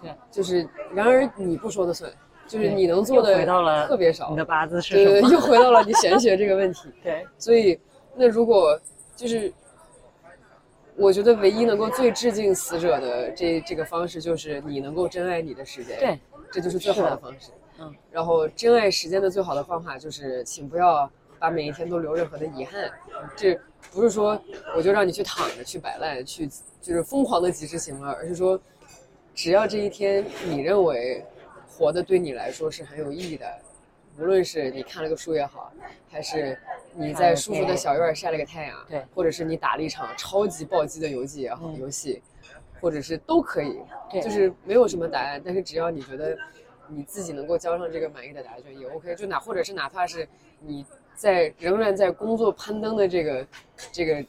[0.01, 2.11] 对，就是然而你不说的算，
[2.47, 3.45] 就是你能做的
[3.87, 7.79] 特别少你，的八字是对对对，又回到了你玄学这个问题，对，所以
[8.15, 8.79] 那如果
[9.15, 9.51] 就是。
[10.95, 15.97] 我觉得唯一能够最致敬死者的这这个方式，就是你能够珍爱你的时间。
[15.97, 16.19] 对，
[16.51, 17.49] 这就是最好的的方式。
[17.79, 22.91] 嗯，然后珍爱时间的最好的方法就是，请不要把每一天都留任何的遗憾。
[23.35, 23.59] 这
[23.91, 24.39] 不是说
[24.77, 26.47] 我就让你去躺着、去摆烂、去
[26.79, 28.61] 就是疯狂的及时行乐，而是说，
[29.33, 31.25] 只要这一天你认为
[31.83, 33.45] 活的对你来说是很有意义的，
[34.17, 35.73] 无论是你看了个书也好，
[36.09, 36.57] 还是
[36.93, 42.21] 你在舒服的小院晒了个太阳，对或者是你打了一场超级暴击的游戏也好，嗯游戏，
[42.79, 46.37] 或者是都可以，对就是没有什么答案，但是只要你觉得
[46.87, 50.25] 你自己能够交上这个满意的答卷也 OK，就哪或者是哪怕是
[50.61, 53.47] 你在仍然在工作攀登的这个
[53.91, 54.25] 这个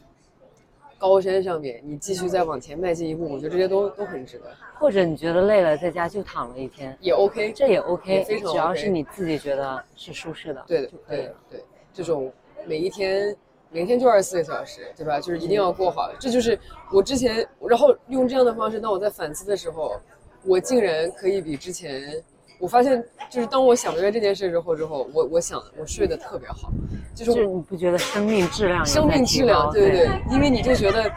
[1.05, 4.47] 高山上面，你继续再往前迈进一步，我觉得这些都都很值得，
[4.79, 7.53] 或者你觉得累了，在家就躺了一天，也 OK。
[7.53, 11.35] 这也 OK，也非常只要是你自己觉得是舒适的，对的就，可以对了。
[11.51, 12.33] 对，这种
[12.67, 13.37] 每一天
[13.71, 15.21] 每天就二十四个小时，对吧？
[15.21, 16.11] 就是一定要过好。
[16.19, 16.59] 这就是
[16.91, 20.01] 我之前，然后用这样的方式，当我在反思的时候，
[20.43, 22.15] 我竟然可以比之前，
[22.59, 26.71] 我发现就是当我想明白这件事之后之后，我我想我睡得特别好，
[27.15, 31.11] 就是就是你不觉得生命质量生命质量，高对对对，因为你就觉得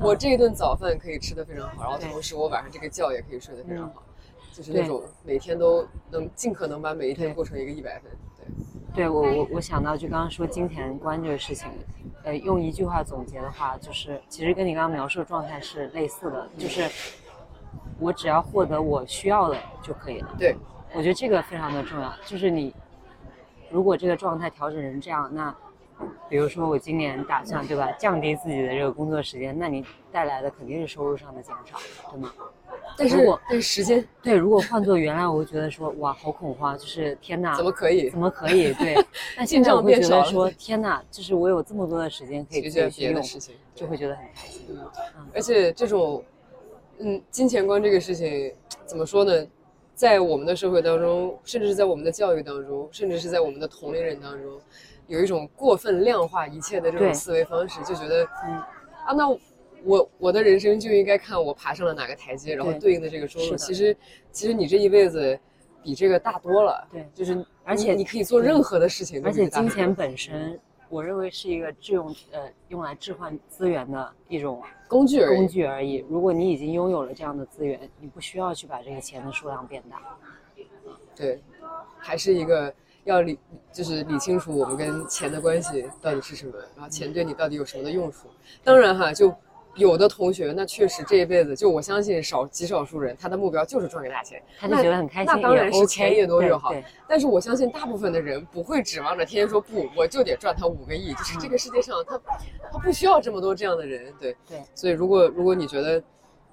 [0.00, 4.02] 我这一顿早饭可以吃得非常好，然后同时我晚上这个觉也可以睡得非常嗯好，
[4.52, 8.46] 就是那种每天都能尽可能把每一天过成一个一百分，对。
[8.94, 11.66] 对我我我想到就刚刚说金钱观这个事情，
[12.24, 16.86] 呃，用一句话总结的话，就是其实跟你刚刚描述的状态是类似的，就是
[17.98, 20.36] 我只要获得我需要的就可以了。
[20.38, 20.54] 对，
[20.94, 22.74] 我觉得这个非常的重要，就是你
[23.70, 25.54] 如果这个状态调整成这样，那
[26.28, 31.78] 比如说我今年打算对吧，降低自己的这个工作时间，那你带来的肯定是收入上的减少，
[32.10, 32.32] 对吗？
[32.96, 38.18] 但是我但是时间对，如果换做原来，我会觉得说哇，好恐慌，就是天哪，怎么可以怎？
[38.18, 38.74] 么可以？
[38.74, 38.94] 对，
[39.36, 44.78] 但现在我会觉得说天哪，就是我有这么多的时间可以去用，别的事情，就会觉得很开心。
[45.34, 46.22] 而且这种，
[46.98, 48.52] 嗯，金钱观这个事情
[48.84, 49.46] 怎么说呢？
[49.94, 54.60] 在我们的社会当中，甚至是在我们的教育当中，甚至是在我们的同龄人当中，
[55.06, 58.54] 有一种过分量化一切的这种思维方式，就觉得，嗯
[59.06, 59.28] 啊，那
[59.84, 63.56] 我我的人生就应该看我爬上了哪个台阶，然后对对应的这个收入。
[63.56, 63.96] 其实，
[64.30, 65.38] 其实你这一辈子
[65.82, 66.86] 比这个大多了。
[66.90, 74.62] 对就是而且你可以做任何的事情都而且金钱 本身，我认为是一个智用呃用来置换资源的一种
[74.92, 75.36] 工具而已。
[75.36, 76.04] 工具而已。
[76.08, 80.00] 如果你已经拥有了这样的资源，你不需要去把这个钱的数量变大。
[81.16, 81.42] 对，
[81.98, 82.72] 还是一个
[83.04, 83.38] 要理，
[83.72, 88.28] 就是理清楚我们跟钱的关系到底是什么，然后钱对你到底有什么的用处。
[88.62, 89.34] 当然哈，就
[89.76, 96.74] 有的同学，那确实这一辈子，就我相信少极少数人，他的目标就是赚个大钱，他就那觉得很开心，那当然是钱越多越好。
[97.08, 102.20] 但是我相信大部分的人不会指望着天天说不，我就得赚他五个亿，就是这个世界上他
[102.70, 106.02] 他不需要这么多这样的人，对对所以如果如果你觉得，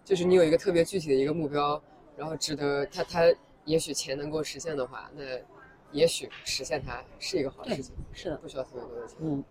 [0.05, 1.81] 就是你有一个特别具体的一个目标，
[2.15, 3.21] 然后值得他他
[3.65, 5.23] 也许钱能够实现的话，那
[5.91, 9.17] 也许实现它是一个好事情，是的，不需要特别多的钱。
[9.19, 9.43] 嗯，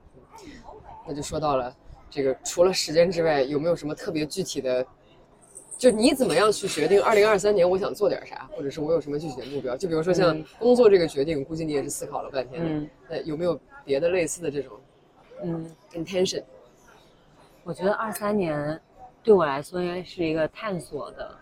[1.06, 1.76] 那就说到了
[2.10, 4.86] 这个，除了时间之外，有没有什么特别具体的？
[5.76, 9.76] 就你怎么样去决定二零二三年我想做点啥，或者是我有什么具体的目标？
[9.76, 12.60] 就比如说像嗯工作这个决定，估计你也是思考了半天。
[12.64, 14.76] 嗯那有没有别的类似的这种
[15.40, 15.70] 嗯。
[15.92, 16.42] intention？
[17.62, 18.80] 我觉得二三年
[19.22, 21.32] 对我来说应该是一个探索的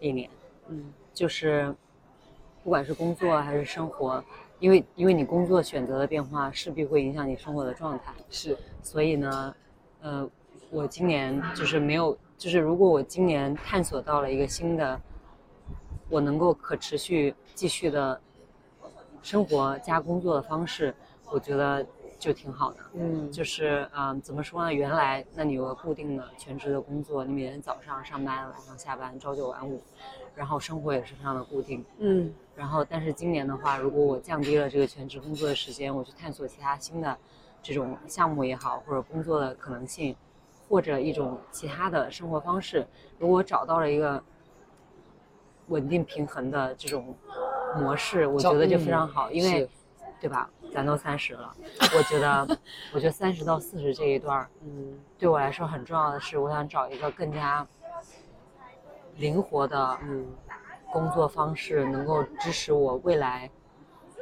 [0.00, 0.28] 一年，
[0.68, 1.74] 嗯就是
[2.62, 4.22] 不管是工作还是生活，
[4.58, 9.54] 因为因为你工作选择的变化势必会影响你生活的状态，是，所以呢，
[10.00, 10.28] 呃，
[10.70, 15.00] 我今年就是没有，就是如果我今年探索到了一个新的，
[16.08, 18.20] 我能够可持续继续的
[19.22, 20.94] 生活加工作的方式，
[21.30, 21.84] 我觉得
[22.18, 22.78] 就挺好的。
[22.94, 24.72] 嗯就是嗯、呃怎么说呢？
[24.72, 29.82] 原来那你有个固定的全职的工作，你每天早上上班，晚上下班，朝九晚五，
[30.34, 31.84] 然后生活也是非常的固定。
[31.98, 37.16] 嗯然后，但是今年的话，如果我降低了这个全职工作的时间，我去探索其他新的
[37.62, 40.14] 这种项目也好，或者工作的可能性，
[40.68, 42.86] 或者一种其他的生活方式，
[43.18, 44.22] 如果找到了一个
[45.68, 47.14] 稳定平衡的这种
[47.76, 49.68] 模式，我觉得就非常好，因为
[50.20, 50.50] 对吧？
[50.72, 51.54] 咱都三十了，
[51.96, 52.58] 我觉得，
[52.92, 57.66] 我觉得三十到四十这一段儿，嗯对我来说很重要的是，我想找一个更加
[59.16, 60.26] 灵活的嗯
[60.92, 63.50] 工作方式，能够支持我未来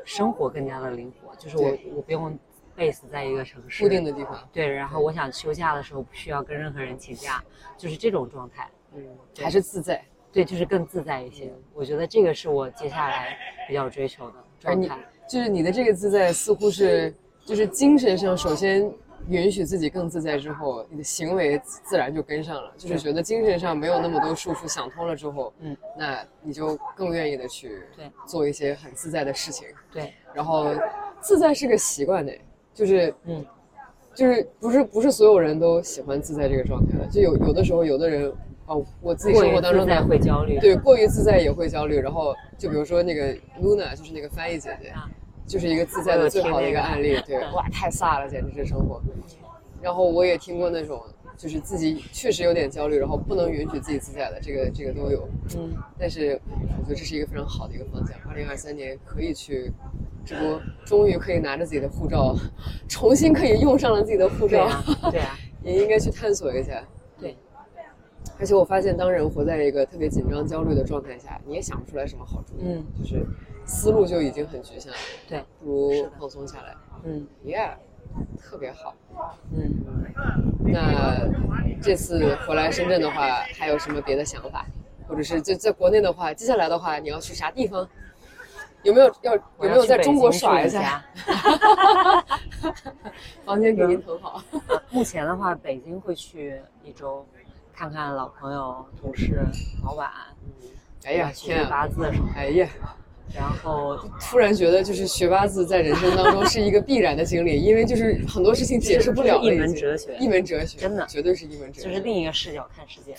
[0.05, 1.34] 生活更加的灵活。
[1.34, 2.39] 就是我我不用
[2.76, 7.42] base 在一个城市固定的地方，对，然后我想休假的时候不需要跟任何人请假，
[7.76, 8.68] 就是这种状态。
[8.94, 9.02] 嗯，
[9.38, 10.02] 还是自在。
[10.32, 11.50] 对，就是更自在一些。
[11.72, 14.98] 我觉得这个是我接下来比较追求的状态。
[15.26, 17.14] 就是你的这个自在，似乎是
[17.44, 18.92] 就是精神上首先
[19.28, 22.72] 允许自己更自在之后，你的行为自然就跟上了。
[22.76, 29.66] 就是觉得精神上没有那么多束缚，想通了之后，嗯，那你就更愿意的去对做一些很自在的事情。
[29.90, 30.74] 对，然后
[31.20, 32.32] 自在是个习惯的，
[32.76, 33.42] 就是嗯，
[34.14, 38.30] 就是不是不是所有人都喜欢自在这个状态的，就有有的时候有的人
[38.66, 40.58] 哦，我自己生活当中自在会焦虑。
[40.58, 41.98] 对，过于自在也会焦虑。
[41.98, 45.08] 然后就比如说那个 Luna，就是那个翻译姐姐啊，
[45.46, 47.18] 就是一个自在的最好的一个案例。
[47.26, 49.00] 对，哇，太飒了，简直是生活。
[49.80, 51.00] 然后我也听过那种，
[51.37, 55.28] 就是自己确实有点焦虑，然后不能允许自己自在的，这个这个都有。
[55.57, 56.41] 嗯，但是
[56.78, 58.16] 我觉得这是一个非常好的一个方向。
[58.28, 59.70] 二零二三年可以去，
[60.24, 62.34] 这不终于可以拿着自己的护照，
[62.89, 66.82] 重新可以用上了自己的护照，对啊，对啊，也应该去探索一下。
[67.18, 67.37] 对，
[68.39, 73.26] 而且我发现，当人活在一个特别紧张、焦虑的状态下，你也想不出来什么好主意，嗯，就是
[73.64, 74.99] 思路就已经很局限了。
[75.28, 76.74] 对，不如放松下来。
[77.05, 77.74] 嗯 Yeah，
[78.40, 78.94] 特别好。
[79.52, 79.70] 嗯，
[80.64, 81.28] 那
[81.82, 84.64] 这次回来深圳的话，还有什么别的想法？
[85.09, 87.88] 或者是在在国内的话，接下来的话，你要去啥地方？
[88.82, 91.04] 有没有要有没有在中国耍一下？
[93.44, 94.40] 房间给您腾好。
[94.90, 97.26] 目前的话，北京会去一周，
[97.72, 99.40] 看看老朋友、同事、
[99.84, 100.09] 老板。
[101.04, 101.70] 哎呀，学天啊！
[101.70, 102.70] 八字什么哎呀，的，
[103.34, 111.88] 然后突然觉得就是学八字在人生当中是一个必然的经历，因为就是很多事情解释不了了，一门哲学一门哲学，真的绝对是一门哲学。
[111.88, 113.12] 就是另一个视角看世界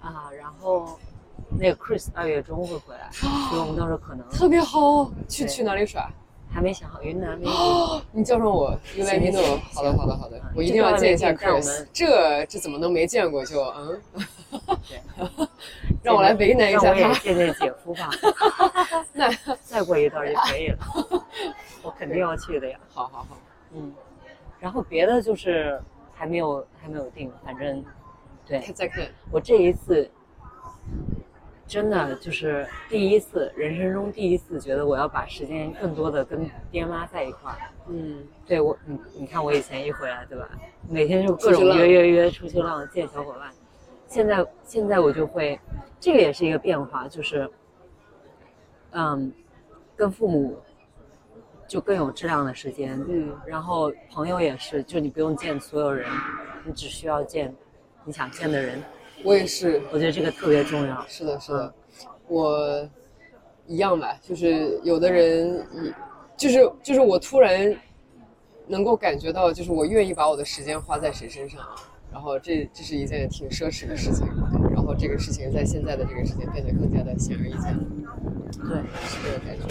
[0.00, 0.30] 啊。
[0.38, 0.98] 然后
[1.58, 6.10] 那个 Chris 二月中会回来，所以我们到时候可能特别好，去去哪里耍？
[6.50, 9.60] 还没想好，云南 maybe 哦， 你叫上我 me 行 know 行。
[9.74, 11.86] 好的，好的，好的嗯，我一定要见一下 Chris。
[11.92, 14.00] 这这怎么能没见过就嗯？
[14.88, 15.00] 对，
[16.02, 17.14] 让我来为难一下让我也他。
[17.20, 18.10] 见见姐夫吧。
[19.12, 19.30] 那
[19.62, 20.78] 再过一段就可以了，
[21.82, 22.78] 我肯定要去的呀。
[22.88, 23.36] 好好好，
[23.74, 23.92] 嗯，
[24.58, 25.80] 然后别的就是
[26.14, 27.84] 还没有还没有定，反正
[28.46, 29.06] 对再看。
[29.30, 30.10] 我这一次
[31.68, 37.58] 真的就是第一次，人生中第一次觉得我要把时间更多的跟爹妈在一块儿。
[37.88, 40.48] 嗯，对我，你你看我以前一回来，对吧？
[40.88, 43.52] 每天就各种约约约出去浪，见小伙伴。
[44.06, 45.60] 现在现在我就会，
[46.00, 47.48] 这个也是一个变化，就是，
[48.92, 49.30] 嗯，
[49.94, 50.58] 跟父母
[51.66, 56.10] 就更有质量的时间，嗯，然后朋友也是，就你不用见所有人，
[56.64, 57.54] 你只需要见
[58.04, 58.82] 你想见的人。
[59.24, 59.80] 我也是。
[59.92, 61.04] 我觉得这个特别重要。
[61.08, 61.74] 是的，是的，
[62.26, 62.88] 我
[63.66, 65.92] 一样吧，就是有的人一，
[66.36, 67.74] 就是就是我突然
[68.66, 71.60] 能够感觉到，就是我愿意把我的时间花在谁身上，
[72.12, 74.26] 然后这这是一件挺奢侈的事情，
[74.72, 77.76] 然后这个事情在现在的这个时间变得更加的显而易见，
[78.52, 79.64] 对是这个感觉。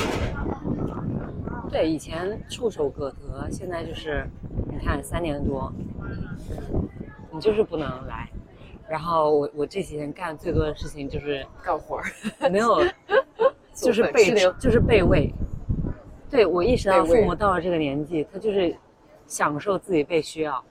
[1.70, 4.26] 对，以前触手可得，现在就是
[4.72, 5.72] 你看三年多，
[7.32, 8.30] 你就是不能来。
[8.90, 12.04] 然后我我这几天干最多的事情就是干活儿，
[12.50, 12.82] 没有，
[13.74, 15.34] 就是被就是被喂。
[16.30, 18.76] 对我意识到父母到了这个年纪，他就是
[19.28, 20.64] 享受自己被需要。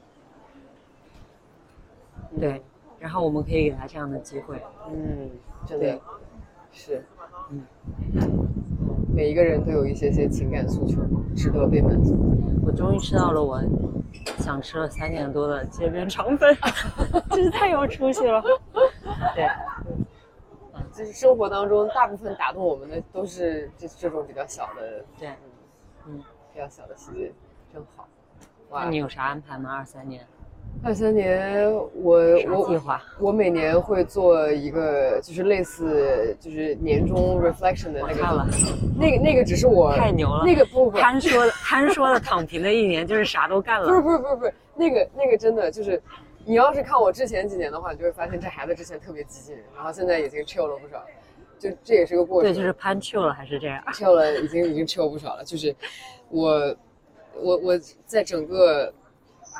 [2.38, 2.60] 对，
[2.98, 4.60] 然后我们可以给他这样的机会。
[4.88, 5.30] 嗯，
[5.66, 6.00] 真对的
[6.72, 7.02] 是，
[7.50, 7.66] 嗯，
[9.16, 11.00] 每一个人都有一些些情感诉求，
[11.34, 12.14] 值得被满足。
[12.62, 13.58] 我终于吃到了我
[14.40, 16.54] 想吃了三年多的街边肠粉，
[17.30, 18.42] 真是太有出息了。
[19.34, 19.48] 对，
[20.92, 25.30] 就是生活当中大部分打动我们的都是这这种比较小的，对，
[26.06, 27.32] 嗯，比较小的细节，
[27.72, 28.06] 真好。
[28.68, 29.76] 哇那你，有啥安排吗？
[29.76, 30.26] 二三年
[30.82, 33.02] 二三年我我划？
[33.18, 38.52] 我每年会做一个就是类似就是年终 reflection 的那个看了个，
[38.96, 44.00] 那个那个只是我太牛了那个不不不潘说的憨说的躺平的一年就是啥都干了不是。
[44.00, 46.00] 不是不是不是那个那个真的就是，
[46.44, 51.02] 你要是看我之前几年的话，你就会发现这孩子之前特别激进，然后现在已经 chill 了不少，
[51.58, 52.52] 就这也是个过程。
[52.52, 53.82] 对，就是攀 chill 了还是这样。
[53.88, 55.42] chill 了，已经已经 chill 不少了。
[55.44, 55.74] 就是
[56.28, 56.76] 我
[57.34, 58.92] 我我在整个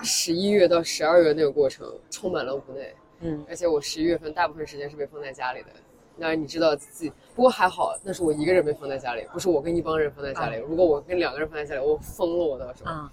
[0.03, 5.69] 十一月到十二月那个过程充满了无奈，嗯而且我十一月份大部分时间是被封在家里的。
[6.19, 10.57] 当然你知道自己，不过还好，那是我一个人被封在家里，不是我跟一帮人封在家里。
[10.67, 12.91] 如果我跟两个人封在家里，我疯了，我到时候。
[12.91, 13.13] 啊，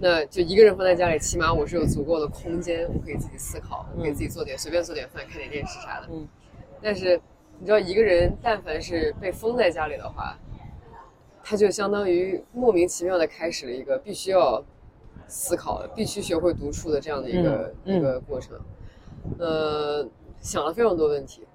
[0.00, 6.08] 那就一个人封在家里，起码我是有足够的空间，我可以自己思考，我可以自己做点随便做点饭，看点电视啥的。
[6.10, 6.26] 嗯
[6.82, 7.20] 但是
[7.60, 10.36] 你知道，一个人但凡是被封在家里的话，
[11.44, 14.64] 他就相当于莫名其妙的开始了一个必须要
[15.30, 18.58] 思考、必须学会独处的这样的一个、一个过程。
[19.38, 20.06] 呃，
[20.40, 21.46] 想了非常多问题，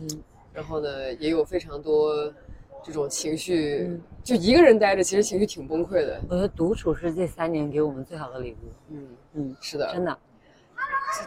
[0.00, 0.08] 嗯
[0.52, 2.32] 然后呢，也有非常多
[2.82, 6.20] 这种情绪，嗯就一个人待着，其实情绪挺崩溃的。
[6.28, 8.56] 我觉得独处是这三年给我们最好的礼物。
[8.90, 10.16] 嗯，嗯，是的，真的。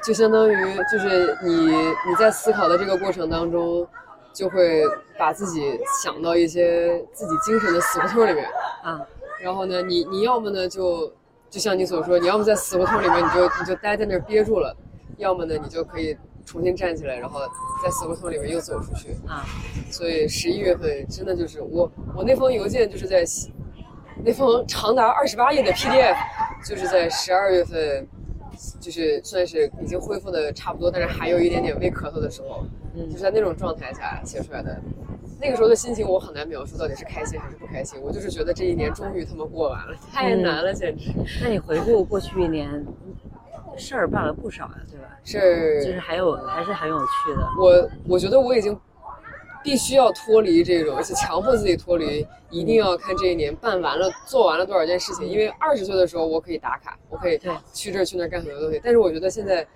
[0.03, 0.55] 就相当于
[0.91, 3.88] 就是你你在思考的这个过程当中，
[4.34, 4.84] 就会
[5.18, 8.45] 把自己想到一些自己精神的死胡同里面。
[8.84, 9.05] 啊，
[9.41, 11.12] 然后呢，你你要么呢就
[11.50, 14.76] 就像你所说，你要么在死胡同里面你就你就待在那儿憋住了，
[15.18, 17.39] 要么呢你就可以重新站起来，然后
[17.84, 19.16] 在死胡同里面又走出去。
[19.28, 19.45] 啊，
[19.89, 23.24] 所以十一月份真的就是我我那封邮件就是在
[24.24, 26.16] 那封长达二十八页的 PDF，
[26.68, 28.08] 就是在十二月份，
[28.80, 34.82] 就是算是已经恢复的差不多，但是还有一点点微咳嗽的时候，嗯就是在那种状态下写出来的。
[35.40, 38.00] 那个时候的心情我很难描述，到底是开心还是不开心。
[38.02, 41.12] 我就是觉得这一年终于他妈过完了，太难了，简直
[41.42, 42.86] 那你回顾过去一年，
[43.78, 45.08] 事儿办了不少呀，对吧？
[45.24, 47.48] 事儿就是还有还是很有趣的。
[47.60, 48.80] 我我觉得我已经
[49.64, 55.28] 必须要脱离这种，而且强迫自己脱离，一定要看这一年办完了、做完了多少件事情。
[55.28, 59.68] 因为二十岁的时候我可以打卡，我可以对去这儿去那儿干很多东西，但是我觉得现在，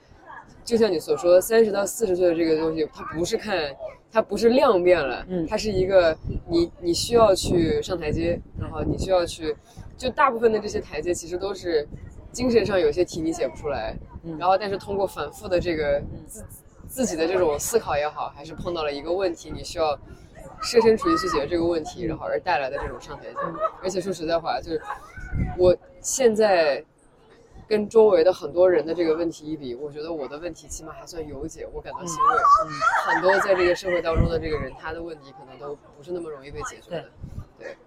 [0.64, 3.70] 就像你所说，三十到四十岁的这个东西，它不是看，
[4.12, 9.55] 它不是量变了，嗯它是一个你你需要去上台阶，然后你需要去，
[9.97, 11.88] 就大部分的这些台阶其实都是
[12.32, 16.43] 精神上有些题你写不出来，嗯然后但是通过反复的这个自
[16.88, 19.97] 自己的这种思考也好，还是碰到了一个问题，你需要
[20.62, 23.38] 设身处地去解决这个问题，然后而带来的这种上台阶。
[23.82, 24.82] 而且说实在话，就是
[25.57, 26.84] 我现在
[27.72, 32.38] 跟周围的很多人的这个问题一比，我觉得我的问题起码还算有解，我感到欣慰。
[33.05, 37.05] 很多在这个社会当中的这个人，他的问题可能都不是那么容易被解决的。
[37.57, 37.78] 对，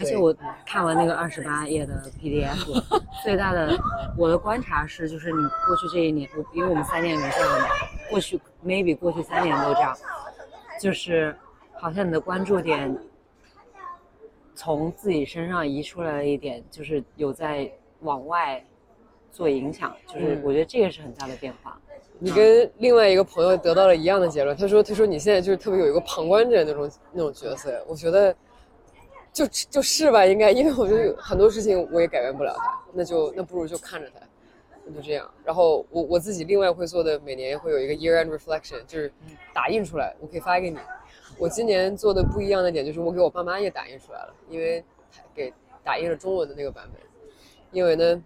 [0.00, 0.34] 而且我
[0.66, 2.82] 看完那个二十八页的 PDF，
[3.22, 3.78] 最大的
[4.18, 5.38] 我的观察是，就是你
[5.68, 7.66] 过去这一年，我因为我们三年没见了嘛，
[8.10, 9.96] 过去 maybe 过去三年都这样，
[10.80, 11.32] 就是
[11.74, 12.98] 好像你的关注点
[14.52, 18.60] 从自己身上移出来了一点，就是有在往外
[19.36, 21.78] 做影响，就是嗯我觉得这个是很大的变化。
[22.18, 24.56] 你跟另外一个朋友得到了一样的结论。
[24.56, 28.34] 他说：“他说你现在就是特别有一个旁观者那种那种角色。”我觉得
[29.30, 34.26] 就就是吧，应该，因为我觉得很多事情我也改变不了他，那就那不如就看着他，
[34.86, 35.30] 那就这样。
[35.44, 39.12] 然后我我自己另外会做的，每年会有一个 year end reflection，就是
[39.52, 40.78] 打印出来，我可以发给你。
[41.36, 44.82] 我今年做的不一样的点就是我给我爸妈也打印出来了，因为
[45.34, 45.52] 给
[45.84, 47.02] 打印了中文的那个版本，
[47.72, 48.22] 因为呢。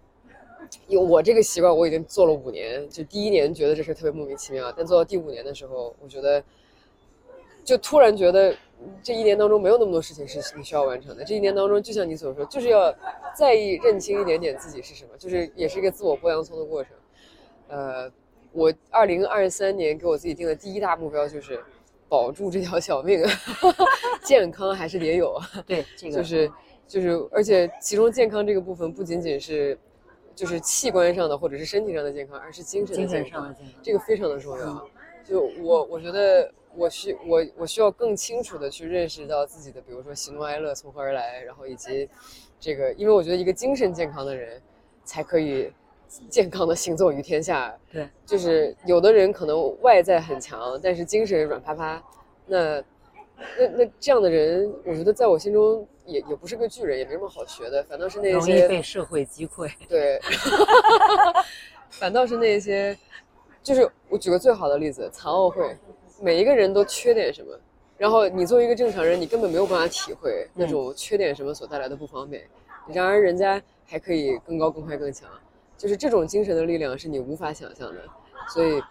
[0.87, 6.43] 因为我这个习惯我已经做了五年，就第一年觉得这事特别莫名其妙，但做到第五年的时候，我觉得
[7.63, 8.55] 就突然觉得
[9.03, 11.23] 这一年当中没有那么多事情是你需要完成的。
[11.23, 12.93] 这一年当中，就像你所说，就是要
[13.35, 16.93] 在意认清一点点自己是什么，就是也是一个自我剥洋葱的过程。
[17.67, 18.11] 呃，
[18.51, 21.63] 我二零二三年给我自己定的第一大目标就是
[22.09, 23.23] 保住这条小命，
[24.25, 25.39] 健康还是得有。
[25.65, 26.51] 对，这个就是
[26.87, 29.77] 就是，而且其中健康这个部分不仅仅是
[30.41, 33.75] 就是器官上的或者是身体上的健康，而是精神的精神健康，上的健康。
[33.83, 34.89] 这个非常的重要。
[35.23, 42.09] 就我我觉得我需我我需要更清楚的去认识到自己的，比如说喜怒哀乐从何而来，然后以及
[42.59, 44.59] 这个，因为我觉得一个精神健康的人
[45.03, 45.71] 才可以
[46.27, 47.77] 健康的行走于天下。
[47.91, 52.03] 对，就是有的人可能外在很强，但是精神软趴趴，
[52.47, 52.83] 那
[53.59, 59.71] 那那这样的人，我觉得在我心中也也不是个巨人，也没什么好学的，反倒是那些容易些被社会击溃。
[59.87, 60.19] 对，
[61.89, 62.97] 反倒是那些，
[63.63, 65.77] 就是我举个最好的例子，残奥会，
[66.19, 67.57] 每一个人都缺点什么，
[67.97, 72.43] 然后你作为一个正常人，你根本没有办法体会那种缺点什么所带来的不方便，
[72.87, 75.29] 然而人家还可以更高、更快、更强，
[75.77, 78.01] 就是这种精神的力量是你无法想象的，
[78.49, 78.81] 所以。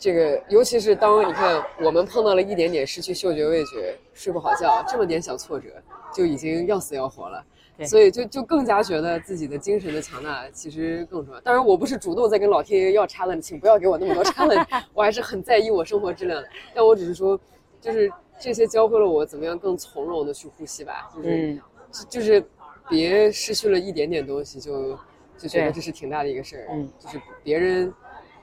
[0.00, 5.70] 这个，尤其是当你看我们碰到了一点点失去嗅觉、味觉、睡不好觉这么点小挫折，
[6.12, 7.44] 就已经要死要活了。
[7.76, 11.40] 对所以就就更加觉得自己的精神的强大其实更重要。
[11.42, 16.48] 当然，我不是主动在跟老天爷要 challenge，请不要给我那么多 challenge， 我还是很在意我生活质量的。
[16.74, 17.38] 但我只是说，
[17.80, 21.08] 就是这些教会了我怎么样更从容的去呼吸吧。
[21.14, 21.60] 就是、嗯，
[21.92, 22.44] 就就是
[22.88, 24.98] 别失去了一点点东西就
[25.36, 26.66] 就觉得这是挺大的一个事儿。
[26.72, 27.94] 嗯，就是别人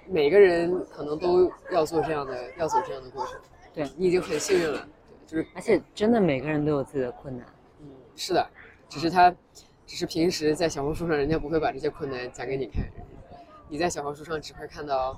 [0.07, 3.35] 每个人可能都要做这样的，要走这样的过程。
[3.73, 4.87] 对你已经很幸运了，
[5.27, 7.45] 对就是而且真的每个人都有自己的困难。
[8.15, 8.49] 嗯，是的，
[8.87, 9.29] 只是他，
[9.85, 12.83] 只是平时在小红书上，人家不会把这些困难讲给你看，
[13.69, 15.13] 你在小红书上只会看到，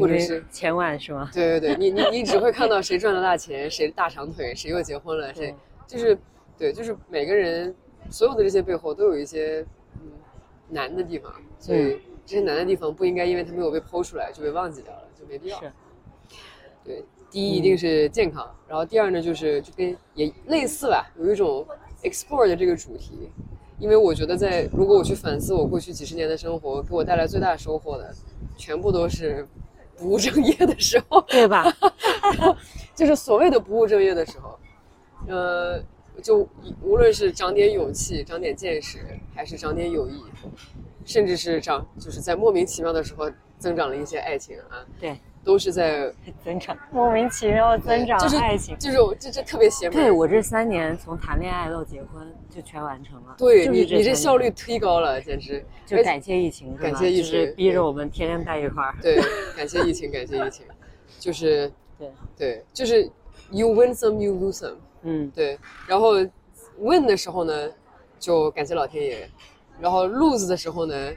[0.00, 1.30] 或者是千万是吗？
[1.34, 5.54] 对对对，你你你只会看到谁赚了大钱，谁大长腿，谁又结婚了，谁
[5.86, 6.16] 就是
[6.56, 7.74] 对，就是每个人
[8.10, 10.12] 所有的这些背后都有一些嗯
[10.68, 15.60] 难的地方，所以这些难的地方不应该因为他没有被剖出来就被忘记掉了，就没必要。
[15.60, 15.72] 是，
[16.84, 21.66] 对，第一一定是健康，然后第二呢就是就跟也类似吧，有一种
[22.02, 23.30] explore 的这个主题，
[23.78, 28.14] 因为我觉得在如果我去反思我过去几十年的生活，给我带来最大收获的，
[28.56, 29.46] 全部都是
[29.96, 31.64] 不务正业的时候，对吧？
[32.94, 34.58] 就是所谓的不务正业的时候，
[35.26, 35.82] 呃，
[36.22, 36.48] 就
[36.82, 38.98] 无论是长点勇气、长点见识，
[39.34, 40.22] 还是长点友谊，
[41.04, 46.12] 甚至是长就是在莫名其妙的时候增长了一些爱情啊，对，都是在
[46.44, 48.76] 增长，莫名其妙增长就是爱情。
[48.78, 49.96] 就是这这特别邪门。
[49.96, 53.36] 对我这三年从谈恋爱到结婚就全完成了。
[53.38, 55.64] 对你就是你这效率忒高了，简直。
[55.86, 58.96] 就感谢疫情，感谢疫就是情逼着我们天天在一块儿。
[59.00, 59.20] 对，
[59.56, 60.66] 感谢疫情，感谢疫情，
[61.20, 63.08] 就是 对，对，就是
[63.52, 64.74] you win some, you lose some。
[65.02, 65.56] 嗯，对，
[65.86, 66.14] 然后
[66.80, 67.70] win 的时候呢，
[68.18, 69.28] 就感谢老天爷；
[69.78, 71.12] 然后 lose 的时候呢，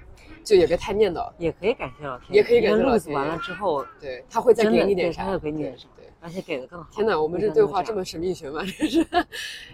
[0.50, 1.32] 就也别太念叨。
[1.38, 5.24] 也可以感谢老天爷，也可以感谢老天爷完了之后，对，他会再给你点啥？
[5.24, 6.90] 对他会给你点对啥对，而且给的更好。
[6.92, 8.62] 天哪，我们这对话这么神秘学吗？
[8.66, 9.06] 这是，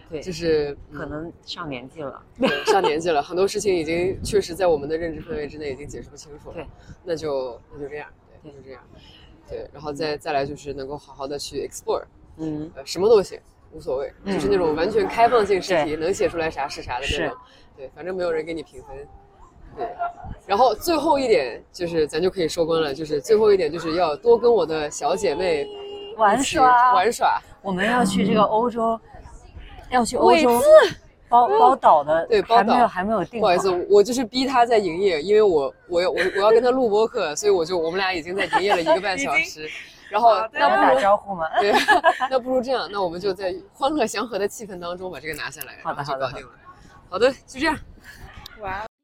[0.10, 2.22] 对，就是嗯可能上年纪了。
[2.38, 6.56] 对上年纪了，很多事情已经确实在我们的认知范围之内已经解释不清楚了。
[6.56, 6.68] 对，
[7.06, 8.82] 那就那就这样，对，那就这样。
[9.48, 12.04] 对，然后再再来就是能够好好的去 explore，
[12.38, 13.40] 嗯，呃，什么都行，
[13.72, 17.38] 无所谓，嗯就是那种完全开放性试题，对能写出来啥是啥的那种。
[17.78, 19.08] 对，反正没有人给你评分。
[19.76, 19.88] 对，
[20.46, 25.68] 然后最后一点就是咱就可以收官了，就是最后一点就是要多跟我的小姐妹
[26.18, 27.42] 玩耍，玩耍。
[27.62, 29.00] 我们要去这个欧洲，
[29.90, 30.62] 要去欧洲
[31.28, 39.68] 包包岛的，对包岛还没有还没有定不好意思，我就是逼他在营业，因为我我要我我要跟他录播客，所以我就我们俩已经在营业了一个半小时。
[40.08, 41.48] 然后那不打招呼吗？
[41.60, 41.74] 对，
[42.30, 46.54] 那不如这样，那我们就在欢乐祥和的气氛当中把这个拿下来，好的然后就好的搞定了。
[47.10, 47.76] 好的，就这样。
[48.62, 48.95] 哇哦。